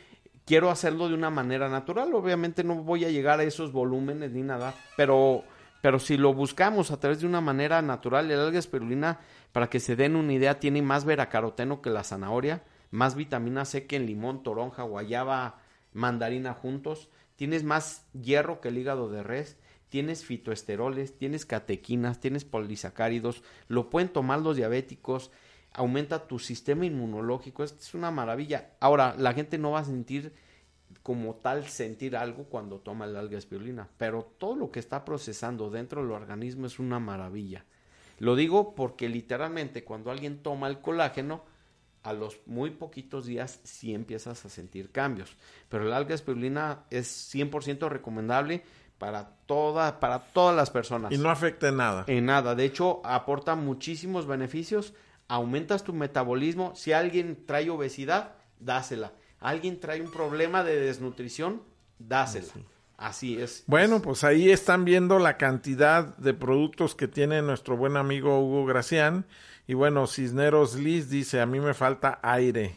[0.46, 2.14] quiero hacerlo de una manera natural.
[2.14, 5.44] Obviamente no voy a llegar a esos volúmenes ni nada, pero,
[5.82, 9.20] pero si lo buscamos a través de una manera natural, el alga espirulina,
[9.52, 13.86] para que se den una idea, tiene más betacaroteno que la zanahoria, más vitamina C
[13.86, 15.60] que en limón, toronja, guayaba,
[15.94, 19.58] mandarina juntos, tienes más hierro que el hígado de res,
[19.90, 25.32] tienes fitoesteroles, tienes catequinas, tienes polisacáridos, lo pueden tomar los diabéticos,
[25.72, 28.72] aumenta tu sistema inmunológico, es una maravilla.
[28.80, 30.34] Ahora, la gente no va a sentir
[31.10, 35.72] como tal sentir algo cuando toma el alga espirulina, pero todo lo que está procesando
[35.72, 37.66] dentro del organismo es una maravilla.
[38.20, 41.42] Lo digo porque literalmente cuando alguien toma el colágeno,
[42.04, 45.36] a los muy poquitos días sí empiezas a sentir cambios.
[45.68, 48.62] Pero el alga espirulina es 100% recomendable
[49.00, 51.12] para, toda, para todas las personas.
[51.12, 52.04] Y no afecta en nada.
[52.06, 52.54] En nada.
[52.54, 54.94] De hecho, aporta muchísimos beneficios.
[55.28, 56.76] Aumentas tu metabolismo.
[56.76, 59.12] Si alguien trae obesidad, dásela.
[59.40, 61.62] Alguien trae un problema de desnutrición,
[61.98, 62.48] dásela.
[62.98, 63.64] Así es.
[63.66, 68.66] Bueno, pues ahí están viendo la cantidad de productos que tiene nuestro buen amigo Hugo
[68.66, 69.26] Gracián.
[69.68, 72.76] Y bueno, Cisneros Liz dice, a mí me falta aire.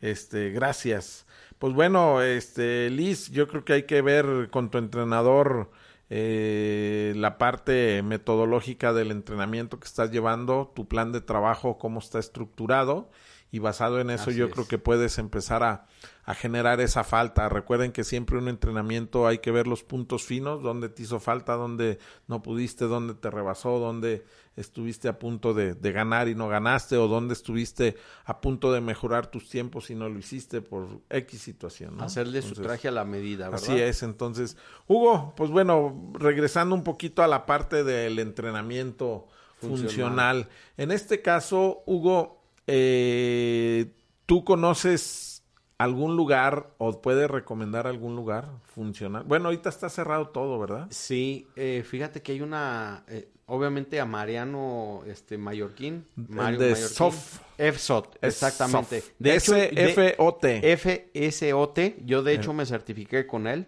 [0.00, 1.26] Este, gracias.
[1.58, 5.70] Pues bueno, este, Liz, yo creo que hay que ver con tu entrenador
[6.10, 12.20] eh, la parte metodológica del entrenamiento que estás llevando, tu plan de trabajo, cómo está
[12.20, 13.10] estructurado.
[13.50, 14.52] Y basado en eso Así yo es.
[14.52, 15.86] creo que puedes empezar a,
[16.24, 17.48] a generar esa falta.
[17.48, 21.54] Recuerden que siempre un entrenamiento hay que ver los puntos finos, dónde te hizo falta,
[21.54, 24.24] dónde no pudiste, dónde te rebasó, dónde
[24.56, 28.80] estuviste a punto de, de ganar y no ganaste, o dónde estuviste a punto de
[28.80, 31.96] mejorar tus tiempos y no lo hiciste por X situación.
[31.98, 32.04] ¿no?
[32.04, 33.62] Hacerle su traje a la medida, ¿verdad?
[33.62, 34.56] Así es, entonces,
[34.88, 39.28] Hugo, pues bueno, regresando un poquito a la parte del entrenamiento
[39.60, 39.86] funcional.
[39.86, 40.48] Funcional.
[40.78, 43.92] En este caso, Hugo, eh,
[44.26, 45.42] ¿tú conoces
[45.78, 49.24] algún lugar o puedes recomendar algún lugar funcional?
[49.24, 50.86] Bueno, ahorita está cerrado todo, ¿verdad?
[50.90, 56.06] Sí, eh, fíjate que hay una, eh, obviamente a Mariano este, Mallorquín.
[56.16, 56.96] Mario de Mallorquín.
[56.96, 57.40] Sof.
[57.58, 59.00] FSOT, exactamente.
[59.00, 59.10] Sof.
[59.18, 60.76] De hecho, S-F-O-T.
[60.76, 63.66] FSOT, yo de hecho me certifiqué con él.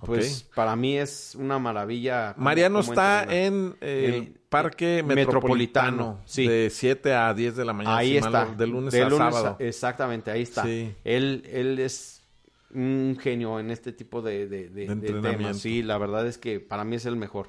[0.00, 2.34] Pues para mí es una maravilla.
[2.36, 6.46] Mariano está en el Eh, Parque eh, Metropolitano, Metropolitano, sí.
[6.46, 7.96] de 7 a 10 de la mañana.
[7.96, 8.44] Ahí si está.
[8.46, 9.56] de lunes De a sábado.
[9.58, 10.62] Exactamente, ahí está.
[10.64, 10.92] Sí.
[11.04, 12.22] Él, él es
[12.72, 14.86] un genio en este tipo de, de, de-
[15.20, 15.58] temas.
[15.58, 17.48] Sí, la verdad es que para mí es el mejor.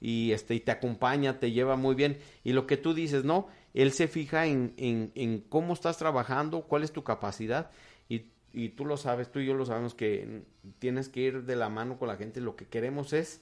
[0.00, 2.18] Y este, y te acompaña, te lleva muy bien.
[2.42, 3.48] Y lo que tú dices, ¿no?
[3.72, 7.70] Él se fija en, en, en cómo estás trabajando, cuál es tu capacidad.
[8.54, 10.42] Y, tú lo sabes, tú y yo lo sabemos que
[10.78, 12.40] tienes que ir de la mano con la gente.
[12.40, 13.40] Lo que queremos es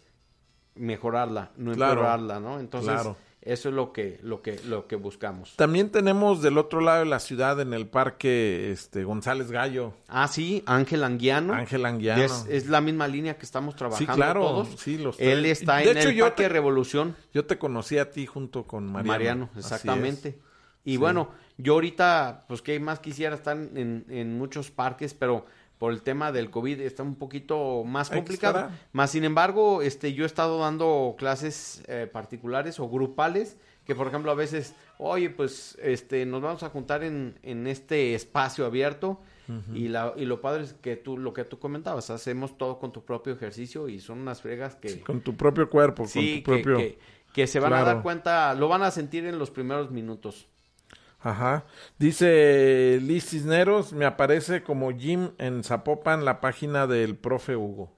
[0.74, 1.92] mejorarla, no Claro.
[1.92, 2.58] empeorarla, ¿no?
[2.58, 3.16] Entonces, Claro.
[3.42, 5.54] eso es lo que, lo que, lo que buscamos.
[5.56, 10.28] También tenemos del otro lado de la ciudad, en el parque este, González Gallo, Ah,
[10.28, 11.52] sí, Ángel Anguiano.
[11.52, 12.22] Ángel Anguiano.
[12.22, 14.40] Es, es la misma línea que estamos sí, trabajando claro.
[14.40, 14.68] todos.
[14.80, 17.14] Sí, los Él está De en hecho, el yo Parque te, Revolución.
[17.34, 19.08] yo te conocí a ti junto con Mariano.
[19.12, 20.38] Mariano, exactamente.
[20.84, 20.96] Y Sí.
[20.96, 25.46] bueno, yo ahorita, pues que más quisiera estar en, en muchos parques, pero
[25.78, 28.70] por el tema del COVID está un poquito más complicado.
[28.92, 34.06] Más sin embargo, este, yo he estado dando clases eh, particulares o grupales, que por
[34.06, 39.20] ejemplo a veces, oye, pues este, nos vamos a juntar en, en este espacio abierto.
[39.74, 42.92] y, la, y lo padre es que tú, lo que tú comentabas, hacemos todo con
[42.92, 45.00] tu propio ejercicio y son unas fregas que...
[45.00, 46.76] Con tu propio cuerpo, Sí, con tu que, propio...
[46.78, 46.98] que-
[47.34, 50.46] que se van a dar cuenta, lo van a sentir en los primeros minutos.
[51.22, 51.64] Ajá.
[51.98, 57.92] Dice Liz Cisneros, me aparece como Jim en Zapopan la página del profe Hugo.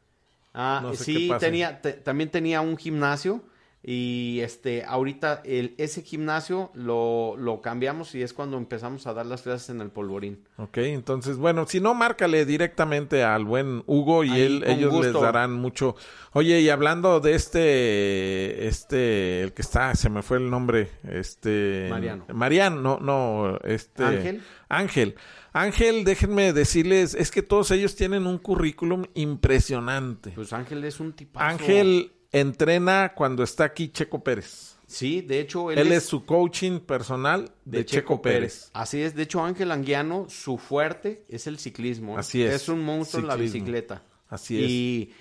[0.53, 3.43] Ah, No sé qué sí, tenía, te- también tenía un gimnasio
[3.87, 9.27] y este, ahorita el, ese gimnasio lo, lo cambiamos y es cuando empezamos a dar
[9.27, 10.43] las clases en el polvorín.
[10.57, 15.13] Ok, entonces, bueno, si no, márcale directamente al buen Hugo y Ahí, él, ellos les
[15.13, 15.97] darán mucho.
[16.33, 21.89] Oye, y hablando de este, este, el que está, se me fue el nombre, este.
[21.91, 22.25] Mariano.
[22.33, 24.03] Mariano, no, no, este.
[24.03, 24.43] Ángel.
[24.71, 25.15] Ángel.
[25.53, 30.31] Ángel, déjenme decirles, es que todos ellos tienen un currículum impresionante.
[30.31, 31.47] Pues Ángel es un tipazo.
[31.47, 34.75] Ángel entrena cuando está aquí Checo Pérez.
[34.87, 38.71] Sí, de hecho, él, Él, es, es su coaching personal de, Checo, Pérez.
[38.75, 42.17] Así es, de hecho Ángel Anguiano, su fuerte es el ciclismo.
[42.17, 42.21] ¿eh?
[42.21, 44.03] Así es, Es un monstruo en la bicicleta.
[44.29, 44.71] Así es.
[44.71, 45.13] Y,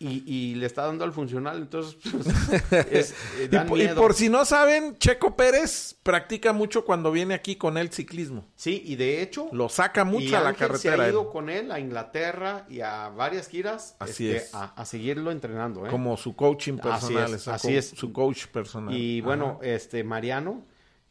[0.00, 2.26] y, y le está dando al funcional, entonces pues,
[2.92, 4.00] es, eh, Y, da po- y miedo.
[4.00, 8.46] por si no saben, Checo Pérez practica mucho cuando viene aquí con el ciclismo.
[8.54, 10.96] Sí, y de hecho, Lo saca y mucho a la Ángel carretera.
[10.96, 14.54] se ha él, ido con él a Inglaterra y a varias giras Así este, es.
[14.54, 15.84] A, a seguirlo entrenando.
[15.84, 15.90] ¿eh?
[15.90, 17.34] como su coaching Así personal.
[17.34, 17.88] es, su así co- es.
[17.88, 18.94] Su coach personal.
[18.96, 19.68] Y bueno, Ajá.
[19.68, 20.64] este Mariano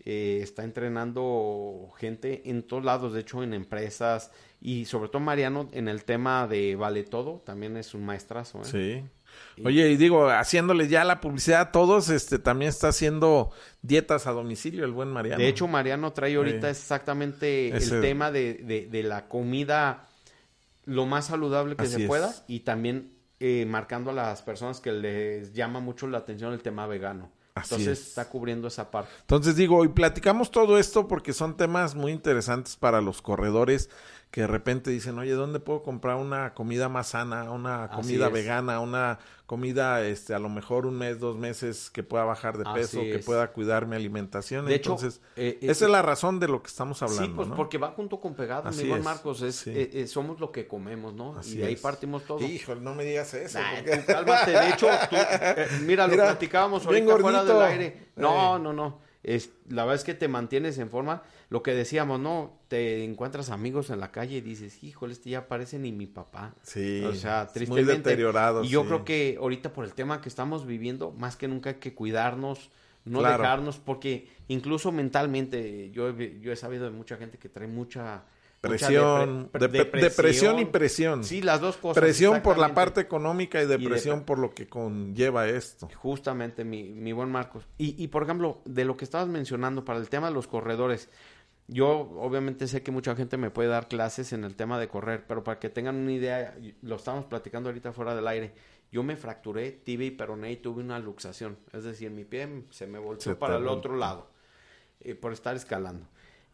[0.05, 5.69] eh, está entrenando gente en todos lados, de hecho en empresas y sobre todo Mariano
[5.71, 8.61] en el tema de vale todo, también es un maestrazo.
[8.61, 9.03] ¿eh?
[9.55, 9.63] Sí.
[9.63, 13.51] Oye, y digo, haciéndole ya la publicidad a todos, este también está haciendo
[13.83, 15.37] dietas a domicilio el buen Mariano.
[15.41, 16.79] De hecho, Mariano trae ahorita Sí.
[16.79, 20.07] exactamente Ese- el tema de, de- de la comida
[20.85, 22.07] lo más saludable que Así se es.
[22.07, 26.61] pueda y también eh, marcando a las personas que les llama mucho la atención el
[26.61, 27.29] tema vegano.
[27.53, 28.07] Así Entonces es.
[28.09, 29.11] está cubriendo esa parte.
[29.21, 33.89] Entonces digo, y platicamos todo esto porque son temas muy interesantes para los corredores
[34.31, 38.79] que de repente dicen, oye, ¿dónde puedo comprar una comida más sana, una comida vegana,
[38.81, 42.99] una comida, este, a lo mejor un mes, dos meses que pueda bajar de peso,
[42.99, 44.65] que pueda cuidar mi alimentación?
[44.65, 47.31] De hecho, Entonces, eh, eh, esa es la razón de lo que estamos hablando, sí,
[47.35, 47.55] pues ¿no?
[47.55, 49.71] porque va junto con pegado, mi buen Marcos, es, sí.
[49.73, 51.37] eh, eh, somos lo que comemos, ¿no?
[51.37, 51.79] Así y de ahí es.
[51.81, 52.41] partimos todo.
[52.43, 53.59] Híjole, no me digas eso.
[53.59, 57.61] Nah, porque- tú cálmate, de hecho, tú, eh, mira, lo Mira, platicábamos ahorita fuera del
[57.61, 58.07] aire.
[58.17, 58.59] No, Eh.
[58.59, 59.06] no, no.
[59.27, 61.21] Es, la verdad es que te mantienes en forma.
[61.49, 62.57] Lo que decíamos, ¿no?
[62.69, 66.55] Te encuentras amigos en la calle y dices, híjole, este ya parece ni mi papá.
[66.63, 67.91] Sí, O sea, tristemente.
[67.91, 68.63] muy deteriorado.
[68.63, 68.87] Y yo sí.
[68.87, 72.69] creo que ahorita por el tema que estamos viviendo, más que nunca hay que cuidarnos,
[73.03, 73.43] no Claro.
[73.43, 78.23] dejarnos, porque incluso mentalmente, yo, yo he sabido de mucha gente que trae mucha...
[78.69, 81.23] Presión, depre- dep- depresión y presión.
[81.23, 82.01] Sí, las dos cosas.
[82.01, 85.89] Presión por la parte económica y depresión dep- por lo que conlleva esto.
[85.95, 87.65] Justamente, mi, mi buen Marcos.
[87.77, 91.09] Y, y, por ejemplo, de lo que estabas mencionando para el tema de los corredores,
[91.67, 95.25] yo obviamente sé que mucha gente me puede dar clases en el tema de correr,
[95.27, 98.53] pero para que tengan una idea, lo estamos platicando ahorita fuera del aire.
[98.89, 101.57] Yo me fracturé tibia y peroné y tuve una luxación.
[101.73, 104.29] Es decir, mi pie se me volteó Se para el otro lado
[105.01, 106.07] eh, por estar escalando.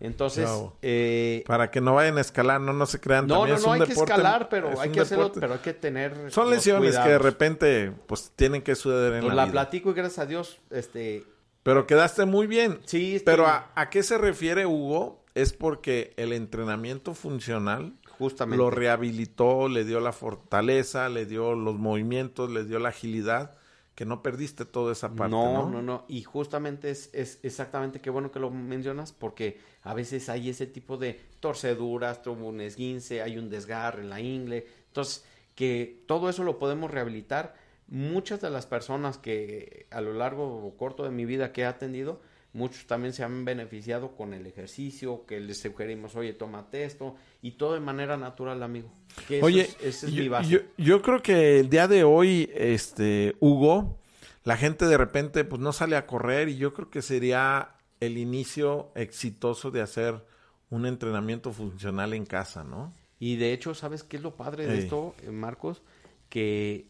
[0.03, 0.49] Entonces,
[0.81, 3.25] eh, Para que no vayan a escalar, no, no se crean.
[3.25, 5.73] no, también no, no hay que escalar, pero es hay que hacerlo, pero hay que
[5.73, 9.51] tener Son lesiones que de repente pues tienen que suceder en Pues la, la vida.
[9.53, 11.23] platico y gracias a Dios, este,
[11.63, 12.79] Pero quedaste muy bien.
[12.85, 15.23] sí, estoy- Pero a, ¿a qué se refiere Hugo?
[15.35, 18.57] Es porque el entrenamiento funcional justamente.
[18.57, 23.55] lo rehabilitó, le dio la fortaleza, le dio los movimientos, le dio la agilidad,
[23.95, 25.69] que no perdiste toda esa parte, no, ¿no?
[25.69, 30.29] no, no, Y justamente es, es exactamente qué bueno que lo mencionas, porque a veces
[30.29, 34.65] hay ese tipo de torceduras, tuvo un esguince, hay un desgarre en la ingle.
[34.87, 35.23] Entonces,
[35.55, 37.55] que todo eso lo podemos rehabilitar.
[37.87, 41.65] Muchas de las personas que a lo largo o corto de mi vida que he
[41.65, 42.21] atendido,
[42.53, 47.51] muchos también se han beneficiado con el ejercicio, que les sugerimos, oye, tómate esto, y
[47.51, 48.91] todo de manera natural, amigo.
[49.27, 50.49] Que Oye, es- yo, mi base.
[50.49, 53.97] yo- yo creo que el día de hoy, este, Hugo,
[54.43, 58.17] la gente de repente pues no sale a correr y yo creo que sería el
[58.17, 60.23] inicio exitoso de hacer
[60.69, 62.93] un entrenamiento funcional en casa, ¿no?
[63.19, 64.79] Y de hecho, ¿sabes qué es lo padre de Ey.
[64.83, 65.81] esto, eh, Marcos?
[66.29, 66.87] Que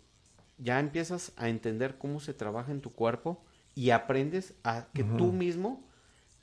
[0.58, 3.43] ya empiezas a entender cómo se trabaja en tu cuerpo
[3.75, 5.83] y aprendes a que tú mismo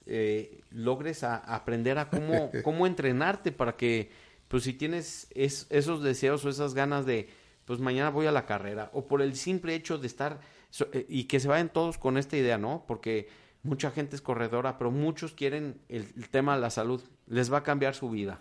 [0.06, 4.10] eh, logres a, aprender a cómo, cómo entrenarte para que,
[4.48, 7.28] pues si tienes es- esos deseos o esas ganas de,
[7.64, 10.40] pues mañana voy a la carrera, o por el simple hecho de estar,
[10.70, 12.84] so- eh, y que se vayan todos con esta idea, ¿no?
[12.88, 13.28] Porque
[13.62, 17.58] mucha gente es corredora, pero muchos quieren el, el tema de la salud, les va
[17.58, 18.40] a cambiar su vida.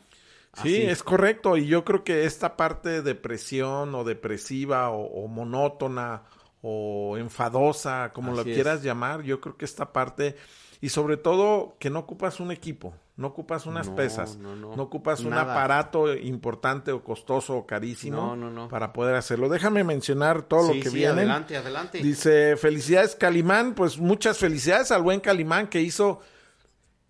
[0.55, 0.81] Sí, Así.
[0.81, 1.57] es correcto.
[1.57, 6.23] Y yo creo que esta parte depresión o depresiva o, o monótona
[6.61, 8.45] o enfadosa, como lo es.
[8.53, 10.35] quieras llamar, yo creo que esta parte,
[10.81, 14.75] y sobre todo que no ocupas un equipo, no ocupas unas No, pesas, no, no.
[14.77, 19.49] no ocupas un aparato importante o costoso o carísimo para poder hacerlo.
[19.49, 21.11] Déjame mencionar todo Sí, lo que sí, viene.
[21.21, 21.97] adelante, adelante.
[21.99, 26.21] Dice, felicidades Calimán, pues muchas felicidades al buen Calimán que hizo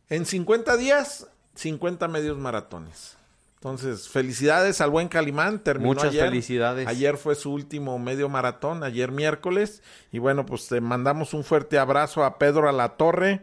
[0.09, 3.17] en 50 días 50 medios maratones.
[3.61, 6.29] Entonces, felicidades al buen Calimán, terminó Muchas ayer.
[6.29, 6.87] felicidades.
[6.87, 9.83] Ayer fue su último medio maratón, ayer miércoles.
[10.13, 13.41] Y bueno, pues te mandamos un fuerte abrazo a Pedro a la Torre.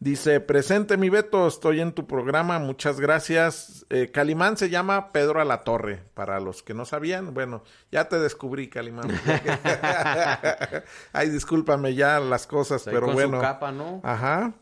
[0.00, 3.86] Dice, presente mi Beto, estoy en tu programa, muchas gracias.
[3.88, 7.32] Eh, Calimán se llama Pedro a la Torre, para los que no sabían.
[7.32, 9.08] Bueno, ya te descubrí, Calimán.
[11.12, 13.36] Ay, discúlpame ya las cosas, Ahí pero con bueno.
[13.36, 14.00] su capa, ¿no?
[14.02, 14.54] Ajá.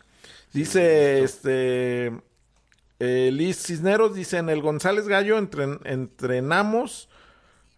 [0.52, 2.12] Dice, este,
[3.00, 7.08] eh, Liz Cisneros dice, en el González Gallo entren- entrenamos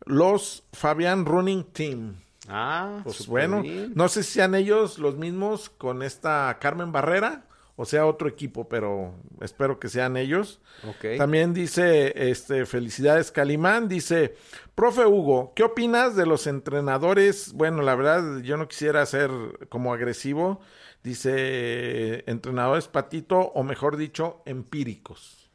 [0.05, 2.17] los Fabián Running Team.
[2.49, 3.93] Ah, Pues bueno, bien.
[3.95, 7.45] no sé si sean ellos los mismos con esta Carmen Barrera
[7.77, 10.61] o sea otro equipo, pero espero que sean ellos.
[10.87, 11.17] Ok.
[11.19, 14.35] También dice, este, felicidades Calimán, dice,
[14.75, 17.53] profe Hugo, ¿qué opinas de los entrenadores?
[17.55, 19.31] Bueno, la verdad, yo no quisiera ser
[19.71, 20.61] como agresivo,
[21.03, 25.51] dice, entrenadores patito, o mejor dicho, empíricos.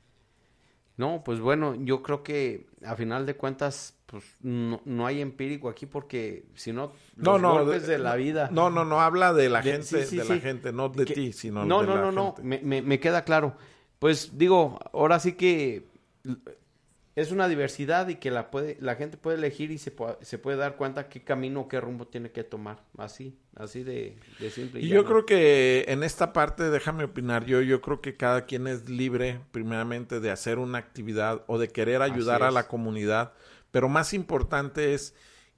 [0.98, 5.70] No, pues bueno, yo creo que a final de cuentas, pues no, no hay empírico
[5.70, 8.50] aquí porque si no, No, los no, golpes de, la vida.
[8.52, 11.06] No, no, no, habla de la De- gente, sí, sí, de la gente, no de
[11.06, 12.44] que- ti, sino no, de no, la no, no, gente.
[12.44, 13.56] me, me, me queda claro.
[14.00, 15.86] Pues digo, ahora sí que
[17.18, 20.56] es una diversidad y que la puede, la gente puede elegir y se, se puede
[20.56, 22.84] dar cuenta qué camino, qué rumbo tiene que tomar.
[22.96, 24.82] Así, así de, de simple.
[24.82, 28.68] Y yo creo que en esta parte, déjame opinar, yo, yo creo que cada quien
[28.68, 33.34] es libre, primeramente, de hacer una actividad o de querer ayudar a la comunidad,
[33.72, 35.16] pero más importante es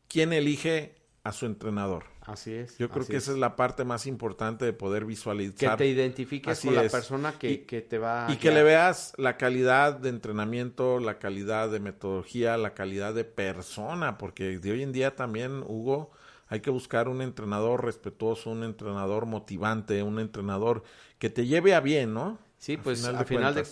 [0.07, 0.95] quién elige
[1.25, 2.05] a su entrenador.
[2.31, 2.77] Así es.
[2.77, 6.51] Yo creo que esa es la parte más importante de poder Que visualizar te identifiques
[6.59, 9.35] Así con la persona que, Y- que te va a y que le veas la
[9.37, 14.91] calidad de entrenamiento, la calidad de metodología, la calidad de persona, porque de hoy en
[14.91, 16.11] día también, Hugo,
[16.47, 20.83] hay que buscar un entrenador respetuoso, un entrenador motivante, un entrenador
[21.17, 22.37] que te lleve a bien, ¿no?
[22.57, 23.65] Sí, pues final al final de,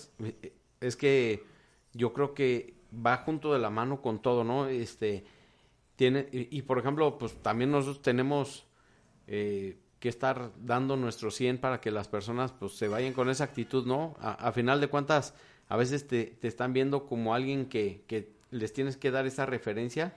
[0.81, 1.43] es que
[1.93, 4.67] yo creo que va junto de la mano con todo, ¿no?
[4.67, 5.25] Este
[5.97, 8.65] tiene y, y, por ejemplo, pues también nosotros tenemos
[9.27, 13.43] eh, que estar dando nuestro 100 para que las personas pues se vayan con esa
[13.43, 14.15] actitud, ¿no?
[14.21, 15.33] A, a final de cuentas,
[15.67, 19.45] a veces te, te están viendo como alguien que, que les tienes que dar esa
[19.45, 20.13] referencia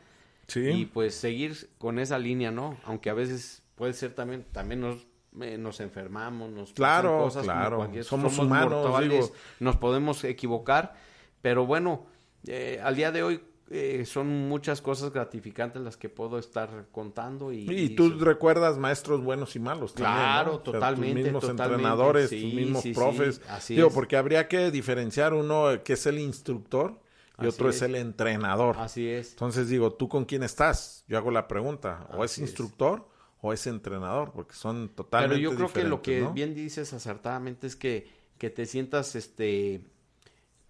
[0.47, 0.69] Sí.
[0.69, 2.77] y pues seguir con esa línea, ¿no?
[2.85, 5.07] Aunque a veces puede ser también, también nos,
[5.41, 8.03] eh, nos enfermamos, nos Claro, cosas como claro.
[8.03, 9.33] Somos humanos, mortales, digo.
[9.61, 10.97] nos podemos equivocar,
[11.41, 12.05] pero bueno,
[12.49, 13.41] eh, al día de hoy
[13.71, 19.23] eh, son muchas cosas gratificantes las que puedo estar contando y, Y tú recuerdas maestros
[19.23, 21.73] buenos y malos también, Claro, sea, totalmente, Tus mismos totalmente.
[21.75, 23.41] entrenadores, Sí, tus mismos sí, sí, profes.
[23.49, 23.95] así Digo, es.
[23.95, 27.01] porque habría que diferenciar uno que es el instructor
[27.39, 27.81] y Así otro es.
[27.83, 28.77] el entrenador.
[28.79, 29.31] así es.
[29.31, 31.05] Entonces digo, ¿tú con quién estás?
[31.09, 32.49] Yo hago la pregunta, o es Así es.
[32.51, 33.09] instructor
[33.41, 37.67] o es entrenador, porque son Pero totalmente yo creo que lo que bien dices acertadamente
[37.69, 39.83] es que, que te sientas este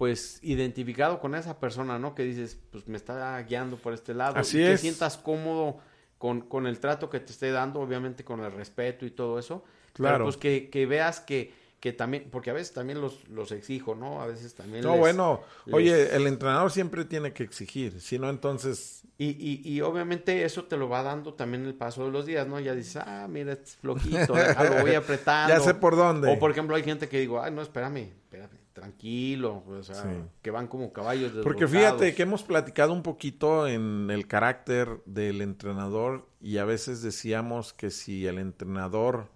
[0.01, 2.15] pues identificado con esa persona, ¿no?
[2.15, 4.39] Que dices, pues me está guiando por este lado.
[4.39, 4.81] Así y que es.
[4.81, 5.77] sientas cómodo
[6.17, 9.63] con, con el trato que te esté dando, obviamente con el respeto y todo eso.
[9.93, 10.15] Claro.
[10.15, 13.95] Pero pues que, que veas que, que también, porque a veces también los, los exijo,
[13.95, 14.23] ¿no?
[14.23, 18.19] A veces también No, les- bueno, les- oye, el entrenador siempre tiene que exigir, si
[18.19, 22.11] no entonces Y, y, y obviamente eso te lo va dando también el paso de
[22.11, 22.59] los días, ¿no?
[22.59, 25.55] Ya dices, ah, mira, este es flojito, déjalo, voy apretando.
[25.55, 26.33] ya sé por dónde.
[26.33, 30.09] O por ejemplo hay gente que digo, ay, no, espérame, espérame, tranquilo, o sea, Sí.
[30.43, 35.43] que van como caballos Porque fíjate que hemos platicado un poquito en el carácter del
[35.43, 39.29] entrenador y a veces decíamos que si el entrenador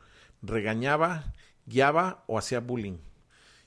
[0.42, 1.32] regañaba,
[1.66, 2.98] guiaba o hacía bullying.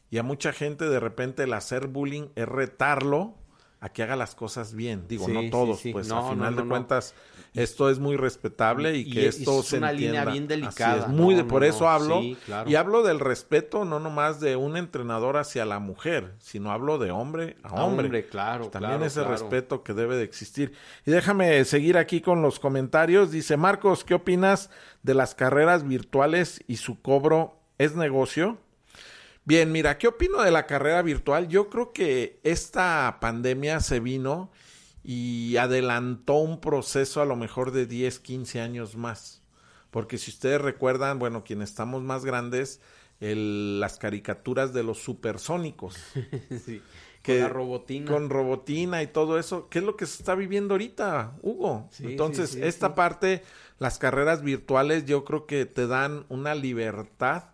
[0.09, 3.35] Y a mucha gente de repente el hacer bullying es retarlo
[3.79, 5.05] a que haga las cosas bien.
[5.07, 5.91] Digo, Sí, no todos, sí.
[5.93, 7.13] pues No, a no, final no, de cuentas
[7.53, 10.31] esto es muy respetable y, Y- que y esto es se una línea entienda.
[10.31, 10.97] bien Así delicada.
[11.05, 12.69] es, muy de, por eso hablo claro.
[12.69, 17.11] y hablo del respeto no nomás de un entrenador hacia la mujer, sino hablo de
[17.11, 18.05] hombre a A hombre.
[18.05, 19.31] hombre, claro, Pues también claro, ese claro.
[19.31, 20.73] respeto que debe de existir.
[21.05, 23.31] Y déjame seguir aquí con los comentarios.
[23.31, 24.69] Dice Marcos, ¿qué opinas
[25.03, 28.57] de las carreras virtuales y su cobro es negocio?
[29.47, 31.47] Bien, mira, ¿qué opino de la carrera virtual?
[31.47, 34.51] Yo creo que esta pandemia se vino
[35.05, 39.41] y adelantó un proceso a lo mejor de 10, 15 años más.
[39.89, 42.81] Porque si ustedes recuerdan, bueno, quienes estamos más grandes,
[43.21, 45.95] el, las caricaturas de los supersónicos.
[46.65, 46.81] Sí.
[47.23, 48.11] que- Con la robotina.
[48.11, 49.69] Con robotina y todo eso.
[49.69, 51.87] ¿Qué es lo que se está viviendo ahorita, Hugo?
[51.89, 53.43] Sí, Entonces, sí, sí, esta parte,
[53.79, 57.51] las carreras virtuales, yo creo que te dan una libertad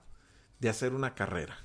[0.60, 1.60] de hacer una carrera.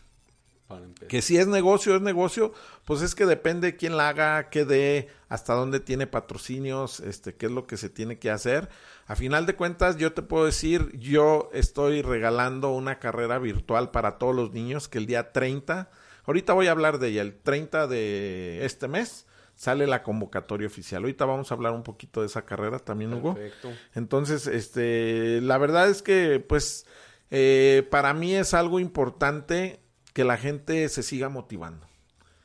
[0.69, 0.87] Para.
[1.09, 2.53] Que si es negocio, es negocio,
[2.85, 7.47] pues es que depende quién la haga, qué dé, hasta dónde tiene patrocinios, este, qué
[7.47, 8.69] es lo que se tiene que hacer.
[9.07, 14.19] A final de cuentas, yo te puedo decir, yo estoy regalando una carrera virtual para
[14.19, 15.91] todos los niños que el día 30,
[16.27, 19.27] ahorita voy a hablar de ella, el 30 de este mes
[19.59, 21.03] sale la convocatoria oficial.
[21.03, 23.35] Ahorita vamos a hablar un poquito de esa carrera también, Hugo.
[23.35, 23.73] Perfecto.
[23.95, 26.87] Entonces, este, la verdad es que, pues,
[27.31, 29.81] eh, para mí es algo importante
[30.12, 31.86] que la gente se siga motivando,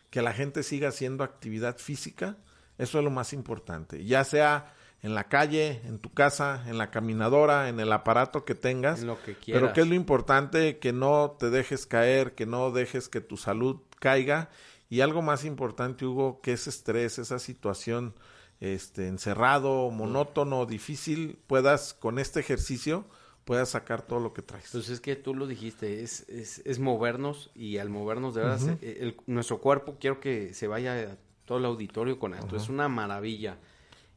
[0.09, 2.37] que la gente siga haciendo actividad física,
[2.77, 6.89] eso es lo más importante, ya sea en la calle, en tu casa, en la
[6.89, 9.61] caminadora, en el aparato que tengas, En lo que quieras.
[9.61, 13.35] pero que es lo importante, que no te dejes caer, que no dejes que tu
[13.35, 14.49] salud caiga.
[14.89, 18.13] Y algo más importante, Hugo, que ese estrés, esa situación
[18.61, 23.05] este, encerrado, monótono, difícil, puedas con este ejercicio,
[23.45, 24.69] puedas sacar todo lo que traes.
[24.71, 28.59] Pues es que tú lo dijiste, es, es, es movernos y al movernos de verdad,
[28.59, 32.87] se- el- nuestro cuerpo, quiero que se vaya todo el auditorio con esto, es una
[32.87, 33.57] maravilla.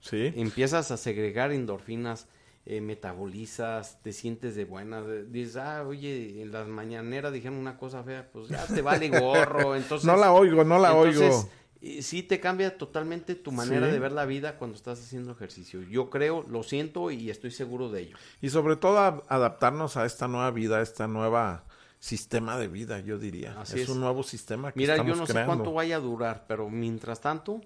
[0.00, 0.32] sí.
[0.36, 2.28] Empiezas a segregar endorfinas,
[2.66, 7.76] eh, metabolizas, te sientes de buena, de- dices, ah, oye, en las mañaneras dijeron una
[7.78, 10.06] cosa fea, pues ya te vale gorro, entonces...
[10.06, 11.48] no la oigo, no la entonces, oigo.
[11.82, 13.92] Eh, Sí te cambia totalmente tu manera Sí.
[13.92, 15.82] de ver la vida cuando estás haciendo ejercicio.
[15.82, 18.16] Yo creo, lo siento y estoy seguro de ello.
[18.40, 21.64] Y sobre todo a- adaptarnos a esta nueva vida, a esta nueva
[21.98, 23.58] sistema de vida, yo diría.
[23.60, 23.88] Así es, es.
[23.88, 27.60] un nuevo sistema que Mira, yo no sé cuánto vaya a durar, pero mientras tanto,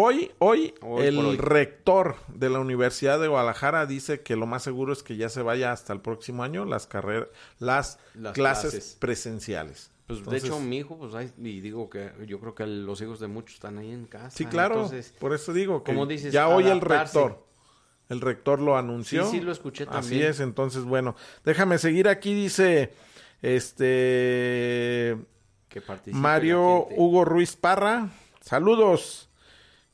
[0.00, 1.36] Hoy, hoy, Hoy el hoy.
[1.38, 5.42] rector de la Universidad de Guadalajara dice que lo más seguro es que ya se
[5.42, 7.26] vaya hasta el próximo año las carreras,
[7.58, 8.96] las, Las clases, clases.
[9.00, 9.90] presenciales.
[10.08, 13.00] Pues Entonces, de hecho mi hijo, pues ahí- y digo que yo creo que los
[13.02, 14.30] hijos de muchos están ahí en casa.
[14.30, 14.74] sí, claro.
[14.76, 17.44] Entonces, por eso digo que como dices, ya hoy el rector,
[18.08, 19.26] el rector lo anunció.
[19.26, 20.30] Sí, sí, lo escuché Así también.
[20.30, 20.40] es.
[20.40, 22.34] Entonces, bueno, déjame seguir aquí.
[22.34, 22.92] Dice,
[23.42, 25.16] este,
[25.68, 25.82] que
[26.12, 26.88] Mario.
[26.96, 28.08] Hugo Ruiz Parra,
[28.40, 29.28] saludos.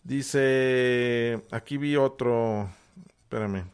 [0.05, 2.71] Dice, aquí vi otro,
[3.23, 3.65] espérame,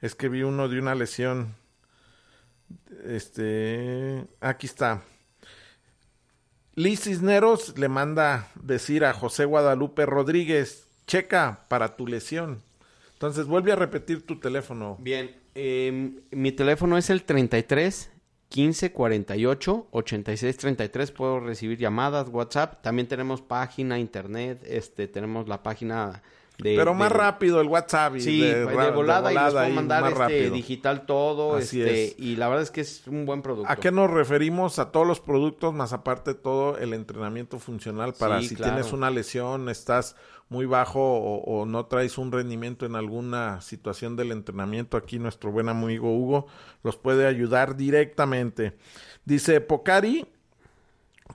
[0.00, 1.54] es que vi uno de una lesión.
[3.04, 5.02] Este, aquí está.
[6.80, 12.62] Liz Cisneros le manda decir a José Guadalupe Rodríguez, checa para tu lesión.
[13.12, 14.96] Entonces vuelve a repetir tu teléfono.
[14.98, 18.10] Bien, eh, mi teléfono es el 33
[18.48, 21.12] 15 48 86 33.
[21.12, 22.80] Puedo recibir llamadas, WhatsApp.
[22.82, 24.64] También tenemos página, internet.
[24.66, 26.22] Este, tenemos la página
[26.62, 26.76] de.
[26.76, 28.16] Pero más de- rápido el WhatsApp.
[28.16, 30.54] y Sí, de, de, ra- de volada, y les puedo mandar este, rápido.
[30.54, 31.56] digital todo.
[31.56, 32.14] Así este, es.
[32.18, 33.70] Y la verdad es que es un buen producto.
[33.70, 34.78] ¿A qué nos referimos?
[34.78, 38.74] A todos los productos, más aparte todo el entrenamiento funcional para Sí, si claro.
[38.74, 40.16] tienes una lesión, estás
[40.48, 45.52] muy bajo o, o no traes un rendimiento en alguna situación del entrenamiento, aquí nuestro
[45.52, 46.46] buen amigo Hugo
[46.82, 48.76] los puede ayudar directamente.
[49.24, 50.26] Dice, Pocari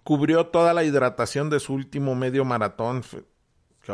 [0.03, 3.03] cubrió toda la hidratación de su último medio maratón.
[3.81, 3.93] ¿Qué?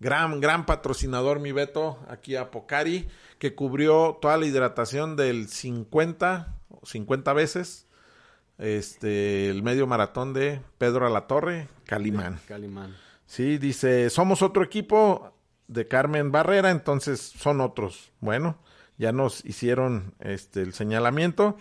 [0.00, 6.54] Gran, gran patrocinador, mi Beto, aquí a Pocari, que cubrió toda la hidratación del 50,
[6.68, 7.86] o 50 veces,
[8.58, 12.40] este, el medio maratón de Pedro Alatorre, Calimán.
[12.46, 12.94] Calimán.
[13.26, 15.32] Sí, dice, somos otro equipo
[15.68, 18.12] de Carmen Barrera, entonces son otros.
[18.20, 18.58] Bueno,
[18.98, 21.56] ya nos hicieron este el señalamiento.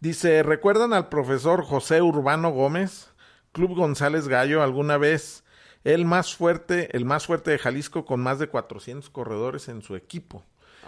[0.00, 3.12] Dice, ¿recuerdan al profesor José Urbano Gómez?
[3.52, 5.44] Club González Gallo, alguna vez
[5.84, 9.96] el más fuerte, el más fuerte de Jalisco con más de 400 corredores en su
[9.96, 10.44] equipo.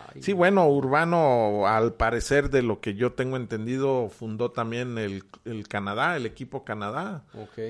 [0.08, 5.24] Ay, Sí, bueno, Urbano, al parecer de lo que yo tengo entendido, fundó también el,
[5.44, 7.24] el Canadá, el equipo Canadá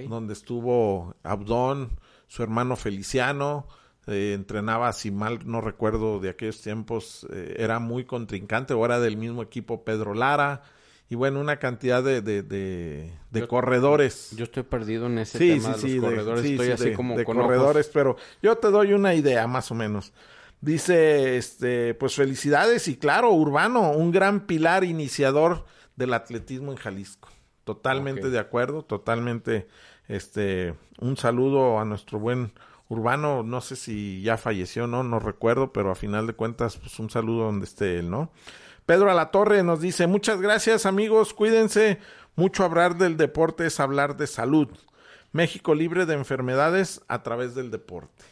[0.08, 3.66] donde estuvo Abdón, su hermano Feliciano,
[4.06, 9.00] eh, entrenaba, si mal no recuerdo de aquellos tiempos, eh, era muy contrincante, o era
[9.00, 10.62] del mismo equipo Pedro Lara,
[11.08, 14.30] y bueno, una cantidad de, de, de, de Yo- corredores.
[14.36, 16.42] Yo estoy perdido en ese sí, tema sí, de los corredores.
[16.42, 17.46] sí, estoy sí, así como de con ojos.
[17.46, 20.12] corredores, pero yo te doy una idea más o menos.
[20.60, 27.28] Dice, este, pues felicidades y claro, Urbano, un gran pilar iniciador del atletismo en Jalisco.
[27.64, 29.68] Totalmente de acuerdo, totalmente,
[30.08, 32.52] este, un saludo a nuestro buen
[32.88, 36.98] Urbano, no sé si ya falleció, no, no recuerdo, pero a final de cuentas, pues
[36.98, 38.30] un saludo donde esté él, ¿no?
[38.86, 41.98] Pedro Alatorre nos dice, muchas gracias amigos, cuídense,
[42.36, 44.68] mucho hablar del deporte es hablar de salud.
[45.32, 48.22] México libre de enfermedades a través del deporte.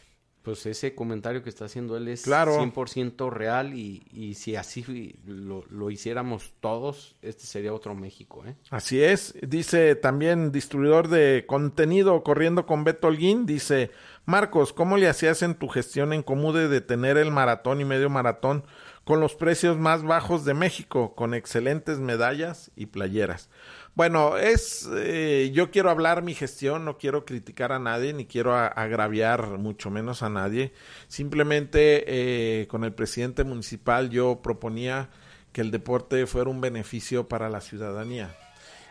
[0.43, 2.57] Pues ese comentario que está haciendo él es Claro.
[2.61, 8.57] 100% real y, y si así lo, lo hiciéramos todos, este sería otro México, ¿eh?
[8.71, 13.93] Así es, dice también distribuidor de contenido corriendo con Beto Holguín, dice
[14.25, 18.11] Marcos, ¿cómo le hacías en tu gestión en Comude de tener el maratón y medio
[18.11, 18.65] maratón
[19.05, 23.49] con los precios más bajos de México, con excelentes medallas y playeras?
[23.95, 28.55] Bueno, es eh, yo quiero hablar mi gestión, no quiero criticar a nadie ni quiero
[28.55, 30.73] agraviar mucho menos a nadie.
[31.09, 35.11] Simplemente eh, con el presidente municipal yo proponía
[35.53, 38.35] que el deporte fuera un beneficio para la ciudadanía.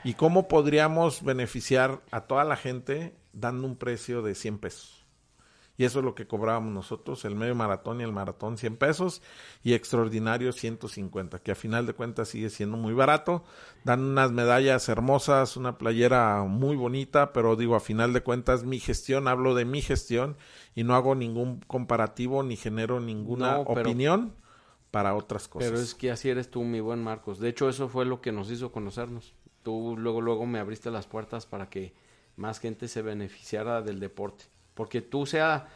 [0.04, 5.01] ¿Y cómo podríamos beneficiar a toda la gente dando un precio de 100 pesos?
[5.82, 9.24] Y eso es lo que cobrábamos nosotros, el medio maratón y el maratón 100 pesos
[9.64, 13.44] y extraordinario 150, que a final de cuentas sigue siendo muy barato.
[13.84, 18.80] Dan unas medallas hermosas, una playera muy bonita, pero digo, a final de cuentas mi
[18.80, 20.38] gestión, hablo de mi gestión
[20.76, 24.36] y no hago ningún comparativo ni genero ninguna No, pero- opinión
[24.92, 25.68] para otras cosas.
[25.72, 27.40] Pero es que así eres tú, mi buen Marcos.
[27.40, 29.34] De hecho, eso fue lo que nos hizo conocernos.
[29.64, 31.96] Tú luego, luego me abriste las puertas para que
[32.36, 34.46] más gente se beneficiara del deporte.
[34.82, 35.68] Porque tú sea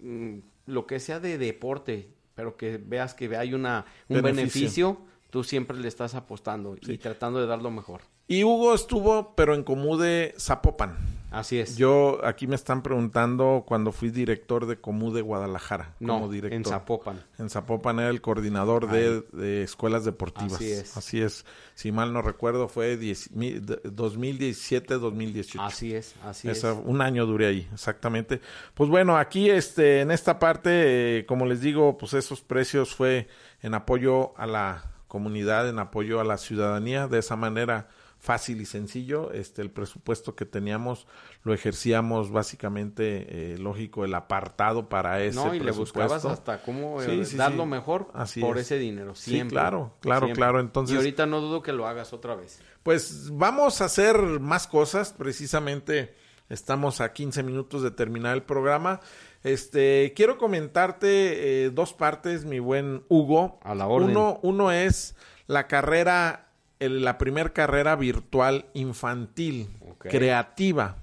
[0.00, 4.34] mm, lo que sea de deporte, pero que veas que hay una, un Beneficio.
[4.34, 4.98] beneficio,
[5.30, 8.00] tú siempre le estás apostando y tratando de dar lo mejor.
[8.28, 10.96] Y Hugo estuvo, pero en Comude Zapopan.
[11.30, 11.76] Así es.
[11.76, 15.94] Yo, aquí me están preguntando cuando fui director de Comude Guadalajara.
[16.00, 16.56] no, como director.
[16.56, 17.22] en Zapopan.
[17.38, 20.54] En Zapopan era el coordinador de, de escuelas deportivas.
[20.54, 20.96] Así es.
[20.96, 21.44] Así es.
[21.74, 25.60] Si mal no recuerdo, fue 10 mi- de- 2017-2018.
[25.60, 26.78] Así es, así Esa- es.
[26.84, 28.40] Un año duré ahí, exactamente.
[28.74, 33.28] Pues bueno, aquí este, en esta parte, eh, como les digo, pues esos precios fue
[33.62, 37.88] en apoyo a la comunidad, en apoyo a la ciudadanía, de esa manera
[38.18, 39.30] fácil y sencillo.
[39.32, 41.06] Este, el presupuesto que teníamos
[41.44, 46.00] lo ejercíamos básicamente, eh, lógico, el apartado para ese No, y le presupuesto.
[46.02, 47.56] buscabas hasta cómo eh, Sí, sí, dar sí.
[47.56, 48.64] lo mejor Así por es.
[48.66, 49.14] ese dinero.
[49.14, 49.54] Sí, Siempre.
[49.54, 50.40] claro, claro, siempre.
[50.40, 50.60] claro.
[50.60, 52.60] Entonces- y ahorita no dudo que lo hagas otra vez.
[52.82, 55.12] Pues vamos a hacer más cosas.
[55.12, 56.14] Precisamente
[56.48, 59.00] estamos a 15 minutos de terminar el programa.
[59.44, 63.60] Este, quiero comentarte eh, dos partes, mi buen Hugo.
[63.62, 64.10] A la orden.
[64.10, 65.14] Uno, uno es
[65.46, 66.47] la carrera,
[66.80, 69.68] el- la primer carrera virtual infantil,
[69.98, 70.96] creativa.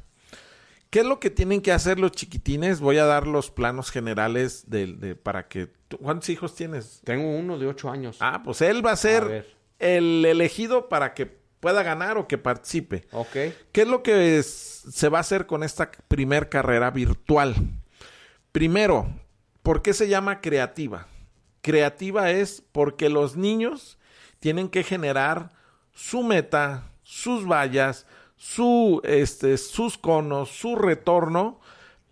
[0.90, 2.80] ¿Qué es lo que tienen que hacer los chiquitines?
[2.80, 5.68] Voy a dar los planos generales de, de- para que...
[5.90, 7.02] ¿tú- ¿Cuántos hijos tienes?
[7.04, 8.18] Tengo uno de ocho años.
[8.22, 9.46] Ah, pues él va a ser
[9.80, 11.26] el elegido para que
[11.60, 13.08] pueda ganar o que participe.
[13.12, 13.32] Ok.
[13.74, 17.56] ¿Qué es lo que es- se va a hacer con esta primer carrera virtual?
[18.54, 19.10] Primero,
[19.64, 21.08] ¿por qué se llama creativa?
[21.62, 23.98] Creativa es porque los niños
[24.40, 25.50] tienen que generar
[25.96, 28.06] su meta, sus vallas,
[28.38, 31.60] su, este, sus conos, su retorno,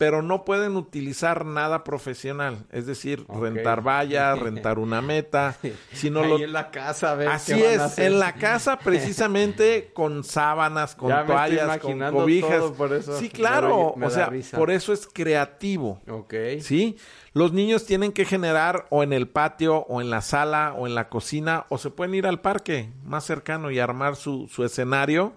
[0.04, 5.56] pero no pueden utilizar nada profesional, es decir, rentar vallas, rentar una meta,
[5.94, 8.06] sino Ahí lo, en la casa, a ver Así qué van a es, hacer.
[8.12, 12.50] en la casa precisamente con sábanas, con Ya toallas, con cobijas.
[12.60, 14.58] todo, por eso sí, me claro, me o sea, risa.
[14.58, 16.02] por eso es creativo.
[16.10, 16.34] Ok.
[16.60, 16.98] ¿Sí?
[17.32, 20.96] Los niños tienen que generar o en el patio, o en la sala, o en
[20.96, 25.32] la cocina, o se pueden ir al parque más cercano y armar su, su escenario.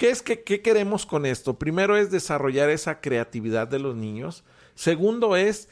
[0.00, 1.58] ¿Qué es que qué queremos con esto?
[1.58, 4.44] Primero es desarrollar esa creatividad de los niños.
[4.74, 5.68] Segundo es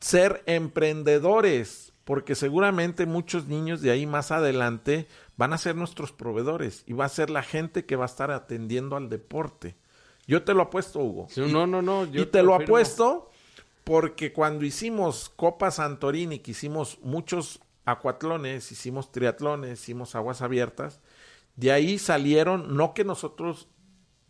[0.00, 5.06] ser emprendedores, porque seguramente muchos niños de ahí más adelante
[5.36, 8.30] van a ser nuestros proveedores y va a ser la gente que va a estar
[8.30, 9.76] atendiendo al deporte.
[10.26, 11.26] Yo te lo apuesto, Hugo.
[11.28, 12.06] Sí, no, no, no.
[12.06, 13.30] yo y te lo apuesto
[13.84, 21.02] porque cuando hicimos Copa Santorini, que hicimos muchos acuatlones, hicimos triatlones, hicimos aguas abiertas,
[21.58, 23.66] de ahí salieron, no que nosotros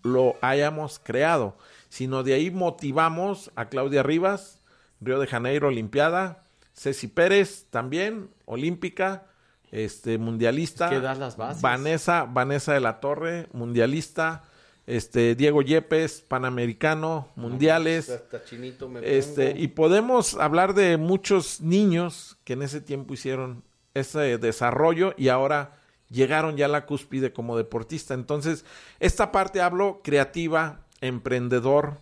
[0.03, 1.59] lo hayamos creado,
[1.91, 4.63] sino de ahí motivamos a Claudia Rivas,
[5.03, 9.27] Río de Janeiro, Olimpiada, Ceci Pérez también, olímpica,
[9.71, 11.61] este mundialista, que das las bases.
[11.61, 14.45] Vanessa, Vanessa de la Torre, mundialista,
[14.87, 19.63] este Diego Yepes, panamericano, mundiales, Hasta chinito me este, pongo.
[19.63, 25.79] y podemos hablar de muchos niños que en ese tiempo hicieron ese desarrollo y ahora
[26.11, 28.15] llegaron ya a la cúspide como deportista.
[28.15, 28.65] Entonces,
[29.01, 31.99] esta parte hablo creativa, emprendedor.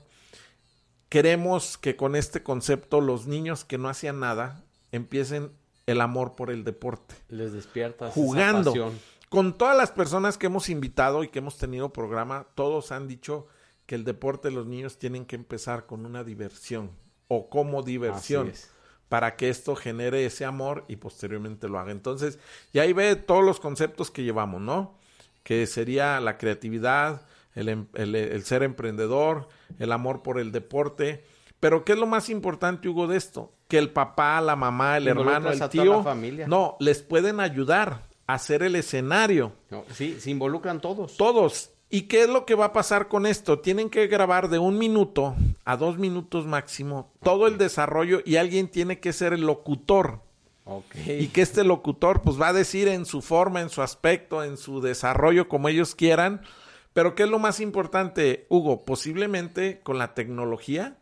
[1.08, 5.52] Queremos que con este concepto los niños que no hacían nada empiecen
[5.86, 8.72] el amor por el deporte Les despiertas jugando.
[8.72, 8.90] esa.
[9.28, 13.46] Con todas las personas que hemos invitado y que hemos tenido programa, todos han dicho
[13.86, 16.90] que el deporte de los niños tienen que empezar con una diversión
[17.28, 18.75] o como diversión Así es.
[19.08, 21.92] Para que esto genere ese amor y posteriormente lo haga.
[21.92, 22.38] Entonces,
[22.72, 24.98] y ahí ve todos los conceptos que llevamos, ¿no?
[25.42, 27.22] Que sería la creatividad,
[27.54, 29.48] el, em- el- el ser emprendedor,
[29.78, 31.24] el amor por el deporte,
[31.58, 33.50] Pero ¿qué es lo más importante, Hugo, de esto?
[33.66, 36.46] Que el papá, la mamá, el hermano, el tío, la familia.
[36.46, 39.52] no, les pueden ayudar a hacer el escenario.
[39.70, 41.16] No, sí, se involucran todos.
[41.16, 41.70] Todos.
[41.88, 43.60] ¿Y qué es lo que va a pasar con esto?
[43.60, 48.68] Tienen que grabar de un minuto a dos minutos máximo todo el desarrollo y alguien
[48.68, 50.20] tiene que ser el locutor.
[50.64, 50.96] Ok.
[51.06, 54.56] Y que este locutor pues va a decir en su forma, en su aspecto, en
[54.56, 56.42] su desarrollo como ellos quieran.
[56.92, 58.84] Pero ¿qué es lo más importante, Hugo?
[58.84, 60.96] Posiblemente con la tecnología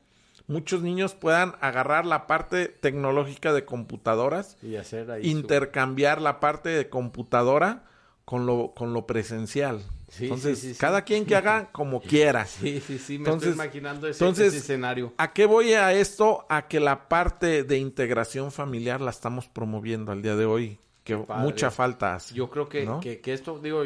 [0.47, 6.39] muchos niños puedan agarrar la parte tecnológica de computadoras, Y hacer ahí su- intercambiar la
[6.41, 7.85] parte de computadora
[8.25, 9.83] con lo, con lo presencial.
[10.09, 10.81] Sí, entonces, sí, sí, sí.
[10.81, 12.47] cada quien que haga como quiera.
[12.47, 15.13] Sí, sí, sí, me Entonces- estoy imaginando ese, entonces- ese escenario.
[15.19, 16.47] ¿A qué voy a esto?
[16.49, 21.17] A que la parte de integración familiar la estamos promoviendo al día de hoy, que
[21.17, 21.43] padre.
[21.43, 22.35] mucha falta hace.
[22.35, 23.01] Yo creo que, ¿no?
[23.01, 23.83] que, que esto, digo,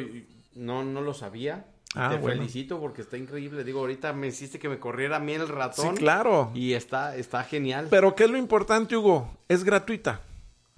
[0.55, 1.65] no, no lo sabía.
[1.95, 2.37] Ah, Te bueno.
[2.43, 3.65] felicito porque está increíble.
[3.65, 5.97] Digo, ahorita me hiciste que me corriera a mí el Sí, ratón.
[5.97, 6.51] claro.
[6.55, 7.87] Y está, está genial.
[7.89, 9.31] Pero ¿qué es lo importante, Hugo?
[9.49, 10.21] Es gratuita.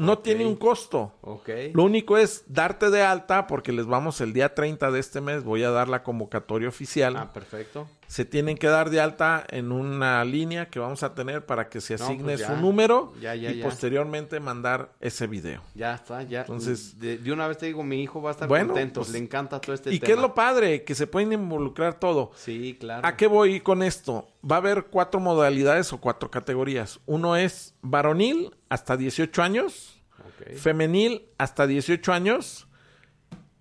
[0.00, 1.12] No tiene un costo.
[1.20, 1.48] ok.
[1.74, 5.44] Lo único es darte de alta porque les vamos el día 30 de este mes,
[5.44, 7.16] voy a dar la convocatoria oficial.
[7.16, 7.86] Ah, perfecto.
[8.10, 11.80] Se tienen que dar de alta en una línea que vamos a tener para que
[11.80, 12.48] se No, asigne pues ya.
[12.48, 15.62] su número Ya, ya, y posteriormente mandar ese video.
[15.76, 16.40] Ya está, ya.
[16.40, 19.02] Entonces- de, de una vez te digo, mi hijo va a estar Bueno, contento.
[19.02, 20.06] pues, Le encanta todo este ¿Y tema.
[20.08, 20.82] qué es lo padre?
[20.82, 22.32] Que se pueden involucrar todo.
[22.34, 23.06] Sí, claro.
[23.06, 24.26] ¿A qué voy con esto?
[24.42, 26.98] Va a haber cuatro modalidades o cuatro categorías.
[27.06, 30.02] Uno es varonil hasta 18 años,
[30.56, 32.66] femenil hasta 18 años,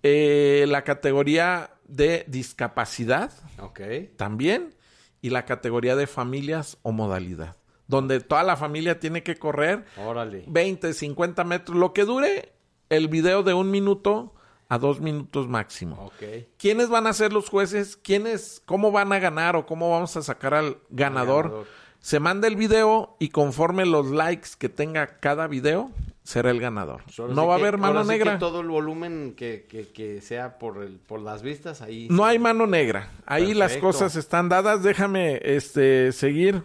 [0.02, 3.80] eh, la categoría de discapacidad Ok.
[4.16, 4.74] también
[5.22, 10.44] y la categoría de familias o modalidad, donde toda la familia tiene que correr Órale.
[10.46, 12.52] 20, 50 metros, lo que dure
[12.88, 14.34] el video de un minuto
[14.68, 16.12] a dos minutos máximo.
[16.56, 17.96] ¿Quiénes van a ser los jueces?
[17.96, 21.46] ¿Quiénes, cómo van a ganar o cómo vamos a sacar al ganador?
[21.48, 21.66] ganador.
[21.98, 25.90] Se manda el video y conforme los likes que tenga cada video,
[26.22, 27.02] será el ganador.
[27.18, 28.38] Ahora No va a haber mano que negra.
[28.38, 32.08] todo el volumen que, que, que sea por, el, por las vistas, ahí.
[32.10, 33.10] No hay mano negra.
[33.26, 34.82] Ahí las cosas están dadas.
[34.82, 36.62] Déjame este seguir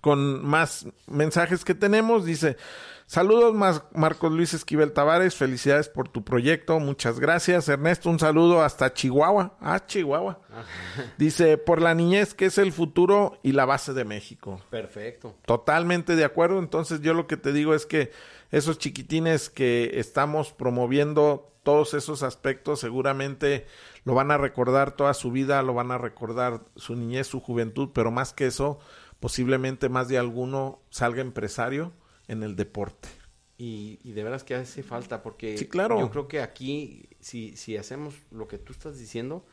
[0.00, 2.24] con más mensajes que tenemos.
[2.26, 2.56] Dice,
[3.06, 7.68] saludos Mas- Marcos Luis Esquivel Tavares, felicidades por tu proyecto, muchas gracias.
[7.68, 9.56] Ernesto, un saludo hasta Chihuahua.
[9.60, 10.40] Ah, Chihuahua.
[11.16, 14.60] Dice, por la niñez que es el futuro y la base de México.
[14.70, 15.36] Perfecto.
[15.46, 16.58] Totalmente de acuerdo.
[16.58, 18.10] Entonces yo lo que te digo es que
[18.50, 23.66] esos chiquitines que estamos promoviendo todos esos aspectos seguramente
[24.04, 27.88] lo van a recordar toda su vida, lo van a recordar su niñez, su juventud,
[27.94, 28.78] pero más que eso,
[29.18, 31.92] posiblemente más de alguno salga empresario
[32.28, 33.08] en el deporte.
[33.56, 35.98] Y, y de veras que hace falta, porque Sí, claro.
[35.98, 39.46] yo creo que aquí, si, si hacemos lo que tú estás diciendo,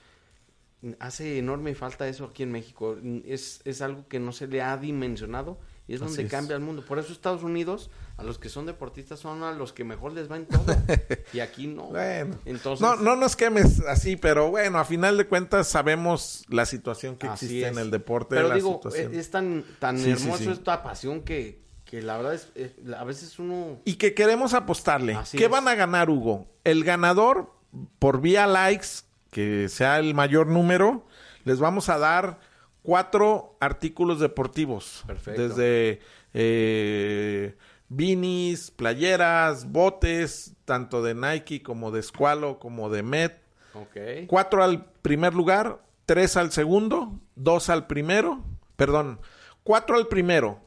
[0.99, 2.97] hace enorme falta eso aquí en México.
[3.25, 6.31] Es, es algo que no se le ha dimensionado y es Así donde es.
[6.31, 6.83] cambia el mundo.
[6.83, 7.91] Por eso Estados Unidos,
[8.21, 10.63] a los que son deportistas, son a los que mejor les va en todo.
[11.33, 11.87] y aquí no.
[11.87, 16.65] Bueno, Entonces, no, no nos quemes así, pero bueno, a final de cuentas sabemos la
[16.65, 18.35] situación que Así existe en el deporte.
[18.35, 19.13] Pero la digo, situación.
[19.15, 20.49] es, tan, tan Sí, sí, hermoso sí.
[20.51, 23.79] esta pasión que, que la verdad es, es- a veces uno...
[23.85, 25.15] y que queremos apostarle.
[25.15, 25.49] Así ¿Qué es.
[25.49, 26.47] van a ganar, Hugo?
[26.63, 27.51] El ganador,
[27.99, 28.87] por vía likes,
[29.31, 31.05] que sea el mayor número,
[31.43, 32.39] les vamos a dar
[32.83, 35.03] cuatro artículos deportivos.
[35.07, 35.47] Perfecto.
[35.47, 35.99] Desde
[36.33, 37.55] eh,
[37.93, 43.41] beanies, playeras, botes, tanto de Nike como de Squalo, como de Met.
[43.73, 44.27] Ok.
[44.27, 48.45] Cuatro al primer lugar, tres al segundo, dos al primero,
[48.77, 49.19] perdón,
[49.63, 50.61] cuatro al primero,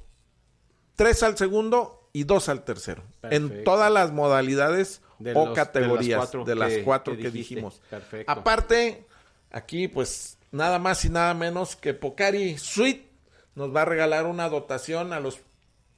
[0.97, 3.03] tres al segundo y dos al tercero.
[3.23, 7.31] En todas las modalidades De o los- de categorías las cuatro de las cuatro que
[7.31, 7.81] dijimos.
[7.89, 8.31] Perfecto.
[8.31, 9.07] Aparte,
[9.51, 13.09] aquí pues nada más y nada menos que Pocari Suite
[13.55, 15.41] nos va a regalar una dotación a los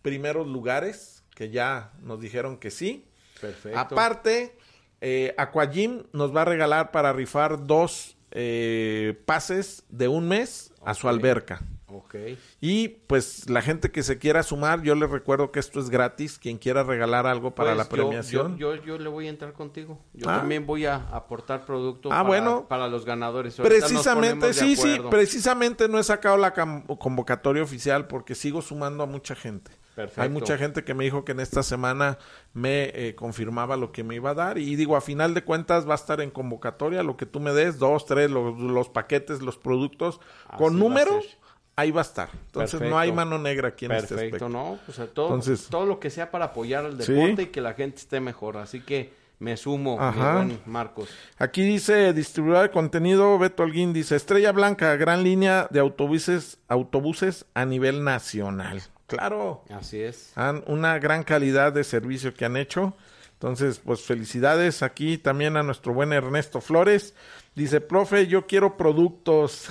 [0.07, 3.05] primeros lugares, que ya nos dijeron que sí.
[3.41, 3.77] Perfecto.
[3.77, 4.57] Aparte,
[5.01, 10.95] eh, Aquagym nos va a regalar para rifar dos eh, pases de un mes a
[10.95, 11.61] su alberca.
[11.89, 12.15] Ok.
[12.61, 16.39] Y pues la gente que se quiera sumar, yo les recuerdo que esto es gratis.
[16.39, 18.59] Quien quiera regalar algo para Pues la premiación.
[18.59, 19.99] Yo, yo, yo le voy a entrar contigo.
[20.13, 20.39] Yo Ah.
[20.39, 22.67] también voy a aportar producto Ah, para, bueno.
[22.69, 23.59] para los ganadores.
[23.59, 29.07] Ahorita Precisamente, sí, sí, precisamente no he sacado la convocatoria oficial porque sigo sumando a
[29.07, 29.71] mucha gente.
[29.97, 30.21] Perfecto.
[30.23, 32.19] Hay mucha gente que me dijo que en esta semana
[32.53, 35.89] me eh, confirmaba lo que me iba a dar y digo, a final de cuentas
[35.89, 39.41] va a estar en convocatoria lo que tú me des, dos, tres, los, los paquetes,
[39.41, 41.31] los productos, Así con va a número, ser.
[41.77, 42.29] ahí va a estar.
[42.47, 44.49] Entonces no hay mano negra aquí en este Perfecto, aspecto.
[44.51, 44.79] ¿no?
[45.03, 47.13] A todo, Entonces- todo lo que sea para apoyar al Sí.
[47.15, 48.59] deporte y que la gente esté mejor.
[48.59, 50.35] Así que me sumo, mi Ajá.
[50.35, 51.09] buen Marcos.
[51.39, 57.47] Aquí dice distribuidor de contenido, Beto Alguín dice Estrella Blanca, gran línea de autobuses, autobuses
[57.55, 58.83] a nivel nacional.
[59.07, 60.33] Claro, Así es.
[60.35, 62.97] han una gran calidad de servicio que han hecho.
[63.35, 67.15] Entonces, pues felicidades aquí también a nuestro buen Ernesto Flores.
[67.55, 69.69] Dice, profe, yo quiero productos.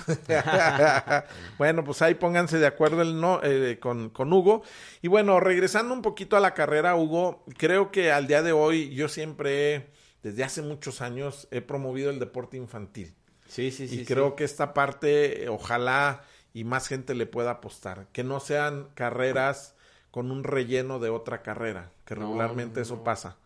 [1.57, 4.61] bueno, pues ahí pónganse de acuerdo el no, eh, con, con Hugo.
[5.01, 8.93] Y bueno, regresando un poquito a la carrera, Hugo, creo que al día de hoy
[8.93, 9.87] yo siempre,
[10.21, 13.15] desde hace muchos años, he promovido el deporte infantil.
[13.47, 13.95] Sí, sí, sí.
[13.95, 14.05] y sí.
[14.05, 16.23] creo que esta parte, ojalá
[16.55, 18.07] y más gente le pueda apostar.
[18.13, 19.75] Que no sean carreras
[20.09, 23.37] con un relleno de otra carrera, que regularmente no, eso pasa.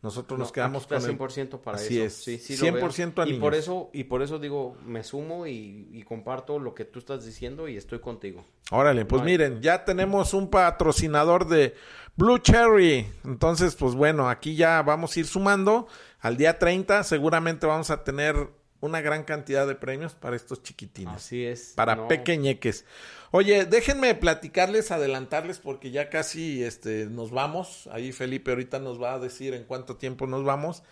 [0.00, 1.18] Nosotros nos No, quedamos con el...
[1.18, 2.04] 100% para Así eso.
[2.30, 2.38] es.
[2.38, 2.86] Sí, sí lo veo.
[2.88, 6.72] 100% a y por eso y por eso digo, me sumo y, y comparto lo
[6.74, 8.44] que tú estás diciendo y estoy contigo.
[8.70, 11.74] Órale, pues No hay- miren, ya tenemos un patrocinador de
[12.16, 13.10] Blue Cherry.
[13.24, 15.88] Entonces, pues bueno, aquí ya vamos a ir sumando.
[16.20, 18.50] Al día 30 seguramente vamos a tener
[18.80, 21.14] una gran cantidad de premios para estos chiquitines.
[21.14, 21.72] Así es.
[21.74, 22.84] para No, pequeñeques.
[23.30, 27.88] Oye, déjenme platicarles, adelantarles, porque ya casi este, nos vamos.
[27.92, 30.82] Ahí Felipe ahorita nos va a decir en cuánto tiempo nos vamos.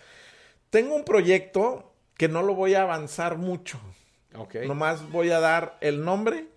[0.71, 3.81] Tengo un proyecto que no lo voy a avanzar mucho.
[4.35, 4.57] Ok.
[4.67, 6.49] Nomás voy a dar el nombre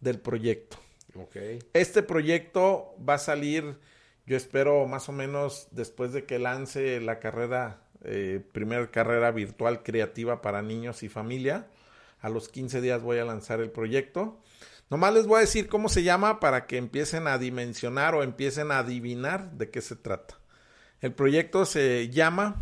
[0.00, 0.78] del proyecto.
[1.14, 1.36] Ok.
[1.72, 3.78] Este proyecto va a salir,
[4.26, 9.82] yo espero más o menos después de que lance la carrera, eh, primera carrera virtual
[9.82, 11.68] creativa para niños y familia.
[12.20, 14.38] A los 15 días voy a lanzar el proyecto.
[14.90, 18.72] Nomás les voy a decir cómo se llama para que empiecen a dimensionar o empiecen
[18.72, 20.38] a adivinar de qué se trata.
[21.00, 22.60] El proyecto se llama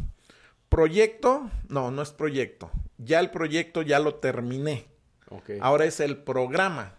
[0.68, 2.70] Proyecto, no, no es proyecto.
[2.98, 4.86] Ya el proyecto ya lo terminé.
[5.30, 5.52] Ok.
[5.60, 6.94] Ahora es el programa.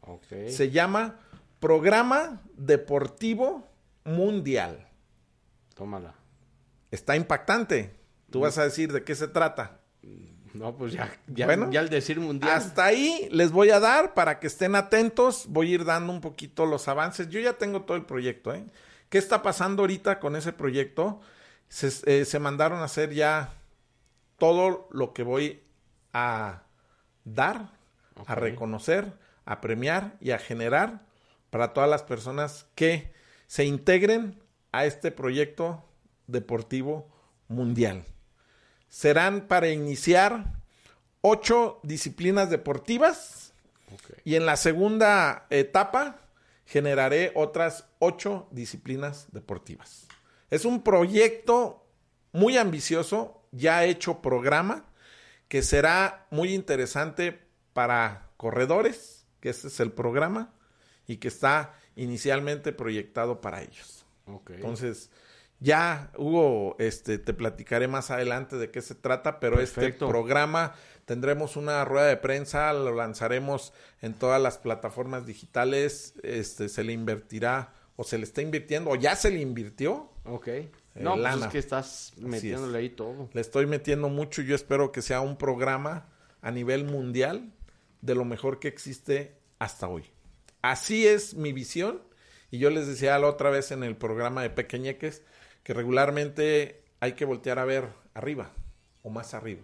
[0.00, 0.26] Ok.
[0.48, 1.20] Se llama
[1.60, 3.68] Programa Deportivo
[4.04, 4.88] Mundial.
[5.74, 6.21] Tómala.
[6.92, 7.96] Está impactante.
[8.30, 9.80] Tú vas a decir de qué se trata.
[10.52, 12.52] No, pues ya, ya, Bueno, ya al decir mundial.
[12.52, 15.46] Hasta ahí les voy a dar para que estén atentos.
[15.48, 17.30] Voy a ir dando un poquito los avances.
[17.30, 18.52] Yo ya tengo todo el proyecto.
[18.52, 18.66] ¿eh?
[19.08, 21.20] ¿Qué está pasando ahorita con ese proyecto?
[21.68, 23.54] Se, eh, se mandaron a hacer ya
[24.36, 25.62] todo lo que voy
[26.12, 26.64] a
[27.24, 27.70] dar,
[28.26, 29.14] a reconocer,
[29.46, 31.06] a premiar y a generar
[31.48, 33.14] para todas las personas que
[33.46, 35.88] se integren a este proyecto
[36.26, 37.08] deportivo
[37.48, 38.04] mundial.
[38.88, 40.60] Serán para iniciar
[41.20, 43.52] ocho disciplinas deportivas
[44.24, 46.20] y en la segunda etapa
[46.66, 50.06] generaré otras ocho disciplinas deportivas.
[50.50, 51.86] Es un proyecto
[52.32, 54.86] muy ambicioso, ya hecho programa,
[55.48, 57.38] que será muy interesante
[57.72, 60.52] para corredores, que este es el programa,
[61.06, 64.04] y que está inicialmente proyectado para ellos.
[64.48, 65.10] Entonces,
[65.62, 69.86] ya, Hugo, este, te platicaré más adelante de qué se trata, pero Perfecto.
[69.86, 76.68] este programa tendremos una rueda de prensa, lo lanzaremos en todas las plataformas digitales, este,
[76.68, 80.10] se le invertirá o se le está invirtiendo o ya se le invirtió.
[80.24, 80.48] Ok.
[80.94, 83.30] No, pues Eh, es que estás metiéndole ahí todo.
[83.32, 86.08] Le estoy metiendo mucho y yo espero que sea un programa
[86.40, 87.52] a nivel mundial
[88.00, 90.10] de lo mejor que existe hasta hoy.
[90.60, 92.02] Así es mi visión
[92.50, 95.22] y yo les decía la otra vez en el programa de Pequeñeques
[95.62, 98.50] que regularmente hay que voltear a ver arriba
[99.02, 99.62] o más arriba.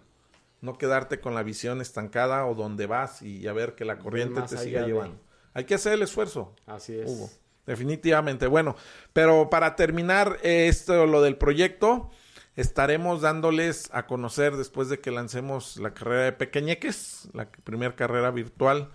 [0.61, 4.43] No quedarte con la visión estancada o donde vas y a ver que la corriente
[4.43, 5.21] te siga de- llevando.
[5.55, 6.55] Hay que hacer el esfuerzo.
[6.67, 7.09] Así es.
[7.11, 7.31] Hugo.
[7.67, 8.47] Definitivamente.
[8.47, 8.77] Bueno,
[9.13, 12.11] pero para terminar eh, esto, lo del proyecto,
[12.57, 18.31] estaremos dándoles a conocer después de que lancemos la carrera de Pequeñeques, la primera carrera
[18.31, 18.91] virtual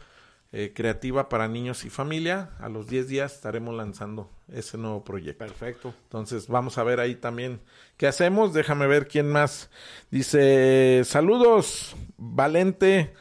[0.56, 2.52] eh, creativa para niños y familia.
[2.60, 5.40] A los 10 días estaremos lanzando ese nuevo proyecto.
[5.44, 5.96] Perfecto.
[6.04, 7.60] Entonces vamos a ver ahí también
[7.98, 8.54] qué hacemos.
[8.54, 9.72] Déjame ver quién más.
[10.12, 13.16] Dice, saludos, Valente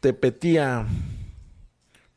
[0.00, 0.84] Tepetía.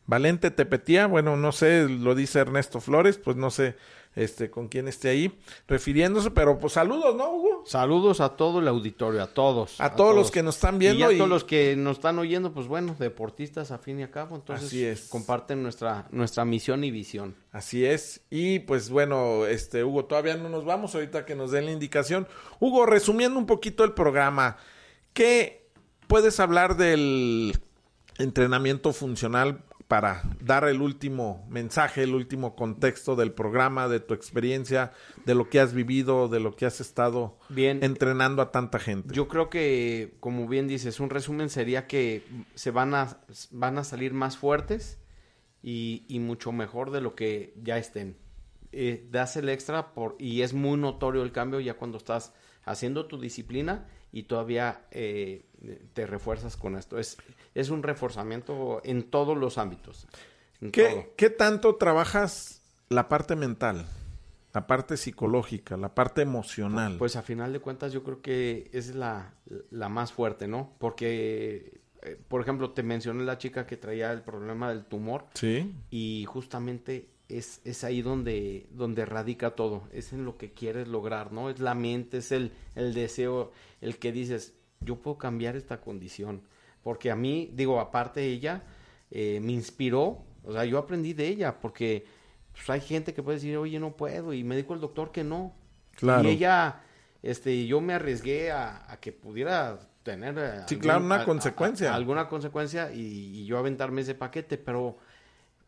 [0.08, 3.76] Valente Tepetía, bueno, no sé, lo dice Ernesto Flores, pues no sé
[4.18, 7.64] este con quién esté ahí refiriéndose, pero pues saludos, ¿no, Hugo?
[7.66, 9.80] Saludos a todo el auditorio, a todos.
[9.80, 12.18] A, todos, los que nos están y viendo a y, todos los que nos están
[12.18, 15.08] oyendo, pues bueno, deportistas a fin y a cabo, entonces Así es.
[15.08, 17.36] comparten nuestra nuestra misión y visión.
[17.52, 18.22] Así es.
[18.30, 22.28] Y pues bueno, este Hugo, todavía no nos vamos ahorita que nos den la indicación.
[22.60, 24.58] Hugo, resumiendo un poquito el programa,
[25.14, 25.70] ¿qué
[26.08, 27.60] puedes hablar del
[28.18, 34.92] entrenamiento funcional para dar el último mensaje, el último contexto del programa, de tu experiencia,
[35.26, 37.82] de lo que has vivido, de lo que has estado Bien.
[37.84, 39.14] entrenando a tanta gente?
[39.14, 42.24] Yo creo que, como bien dices, un resumen sería que
[42.56, 43.18] se van a,
[43.52, 45.00] van a salir más fuertes
[45.64, 48.18] y, y mucho mejor de lo que ya estén.
[48.74, 52.34] eh, das el extra por, y es muy notorio el cambio ya cuando estás
[52.66, 55.46] haciendo tu disciplina y todavía eh,
[55.94, 56.98] te refuerzas con esto.
[56.98, 57.18] Es,
[57.54, 60.08] es un reforzamiento en todos los ámbitos.
[60.60, 60.72] todo.
[60.72, 63.86] ¿Qué, ¿Qué tanto trabajas la parte mental?
[64.56, 66.96] La parte psicológica, la parte emocional.
[66.98, 69.36] Pues a final de cuentas yo creo que es la,
[69.70, 70.74] la más fuerte, ¿no?
[70.80, 75.76] Porque, eh, por ejemplo, te mencioné la chica que traía el problema del tumor sí.
[75.92, 81.32] y justamente es, es ahí donde, donde radica todo, es en lo que quieres lograr,
[81.32, 81.50] ¿no?
[81.50, 83.52] Es la mente, es el, el deseo,
[83.82, 86.42] el que dices, yo puedo cambiar esta condición.
[86.84, 88.64] Porque a mí, digo, aparte ella,
[89.12, 92.06] eh, me inspiró, o sea, yo aprendí de ella, porque
[92.54, 95.24] pues, hay gente que puede decir, oye, no puedo, y me dijo el doctor que
[95.24, 95.54] no.
[95.96, 96.30] Claro.
[96.30, 96.82] Y ella,
[97.24, 100.36] este, yo me arriesgué a, a que pudiera tener...
[100.38, 101.94] eh, Sí, claro, una consecuencia.
[101.94, 103.02] alguna consecuencia y,
[103.42, 104.98] y yo aventarme ese paquete, pero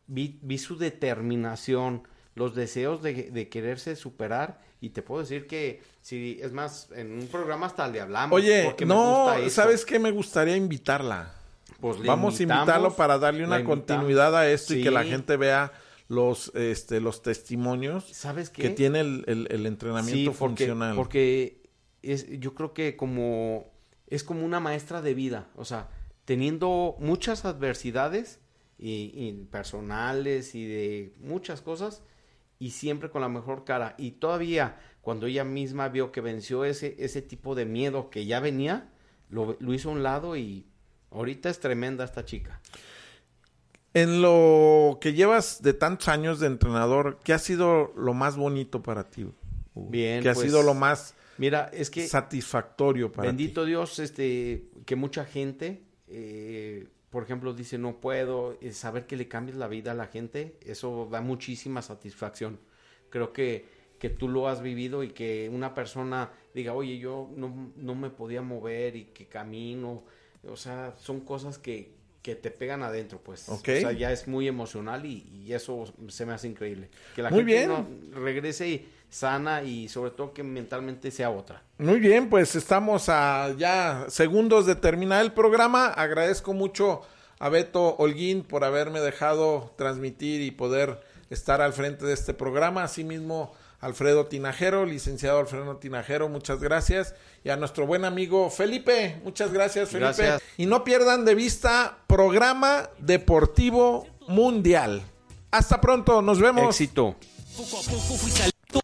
[0.10, 2.04] vi, vi su determinación,
[2.36, 7.12] los deseos de, de quererse superar y te puedo decir que, si es más, en
[7.12, 8.36] un programa hasta le hablamos.
[8.36, 9.50] Oye, porque me no, gusta.
[9.50, 10.00] ¿sabes qué?
[10.00, 11.34] Me gustaría invitarla.
[11.80, 15.72] Pues Vamos a invitarlo para darle una continuidad a esto y que la gente vea
[16.10, 18.64] los, este, los testimonios ¿Sabes qué?
[18.64, 20.96] que tiene el, el- el entrenamiento Sí, porque, funcional.
[20.96, 21.70] porque
[22.02, 23.72] es, yo creo que como
[24.08, 25.88] es como una maestra de vida, o sea,
[26.26, 28.40] teniendo muchas adversidades
[28.80, 32.02] y, y personales y de muchas cosas
[32.58, 36.96] y siempre con la mejor cara y todavía cuando ella misma vio que venció ese
[37.00, 38.90] ese tipo de miedo que ya venía,
[39.30, 40.66] lo, lo hizo a un lado y
[41.12, 42.62] ahorita es tremenda esta chica.
[43.94, 48.84] En lo que llevas de tantos años de entrenador, ¿qué ha sido lo más bonito
[48.84, 49.24] para ti?
[49.24, 49.36] Hugo?
[49.90, 54.66] Bien, ¿Qué ha pues, sido lo más Mira, es que satisfactorio para Bendito Dios, este,
[54.86, 59.68] que mucha gente, eh, por ejemplo, dice no puedo, eh, saber que le cambies la
[59.68, 62.60] vida a la gente, eso da muchísima satisfacción.
[63.10, 63.66] Creo que,
[64.00, 68.10] que tú lo has vivido y que una persona diga, oye, yo no, no me
[68.10, 70.04] podía mover y que camino,
[70.48, 73.50] o sea, son cosas que, que te pegan adentro, pues.
[73.50, 73.70] Ok.
[73.78, 76.90] O sea, ya es muy emocional y, y eso se me hace increíble.
[77.16, 77.70] Que la Muy gente bien.
[78.12, 81.64] no- regrese y sana y sobre todo que mentalmente sea otra.
[81.78, 85.88] Muy bien, pues estamos a ya segundos de terminar el programa.
[85.88, 87.02] Agradezco mucho
[87.40, 92.84] a Beto Holguín por haberme dejado transmitir y poder estar al frente de este programa.
[92.84, 97.16] Asimismo, Alfredo Tinajero, licenciado Alfredo Tinajero, muchas gracias.
[97.44, 100.06] Y a nuestro buen amigo Felipe, muchas gracias, Felipe.
[100.06, 100.42] Gracias.
[100.58, 105.02] Y no pierdan de vista programa deportivo mundial.
[105.52, 106.76] Hasta pronto, nos vemos.
[106.76, 107.16] Éxito.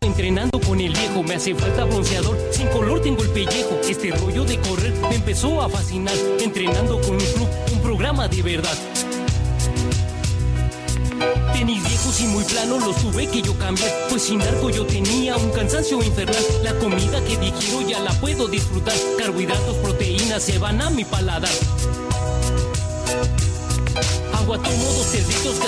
[0.02, 1.22] Entrenando con el viejo.
[1.22, 3.80] Me hace falta bronceador, sin color tengo el pellejo.
[3.88, 6.16] Este rollo de correr me empezó a fascinar.
[6.40, 8.76] Entrenando con un club, un programa de verdad.
[11.54, 13.92] Tenis viejos y muy planos los tuve que yo cambiar.
[14.10, 16.44] Pues sin arco yo tenía un cansancio infernal.
[16.64, 18.96] La comida que digiero ya la puedo disfrutar.
[19.20, 21.54] Carbohidratos, proteínas se van a mi paladar.
[24.34, 25.64] Agua tomo dos cerditos que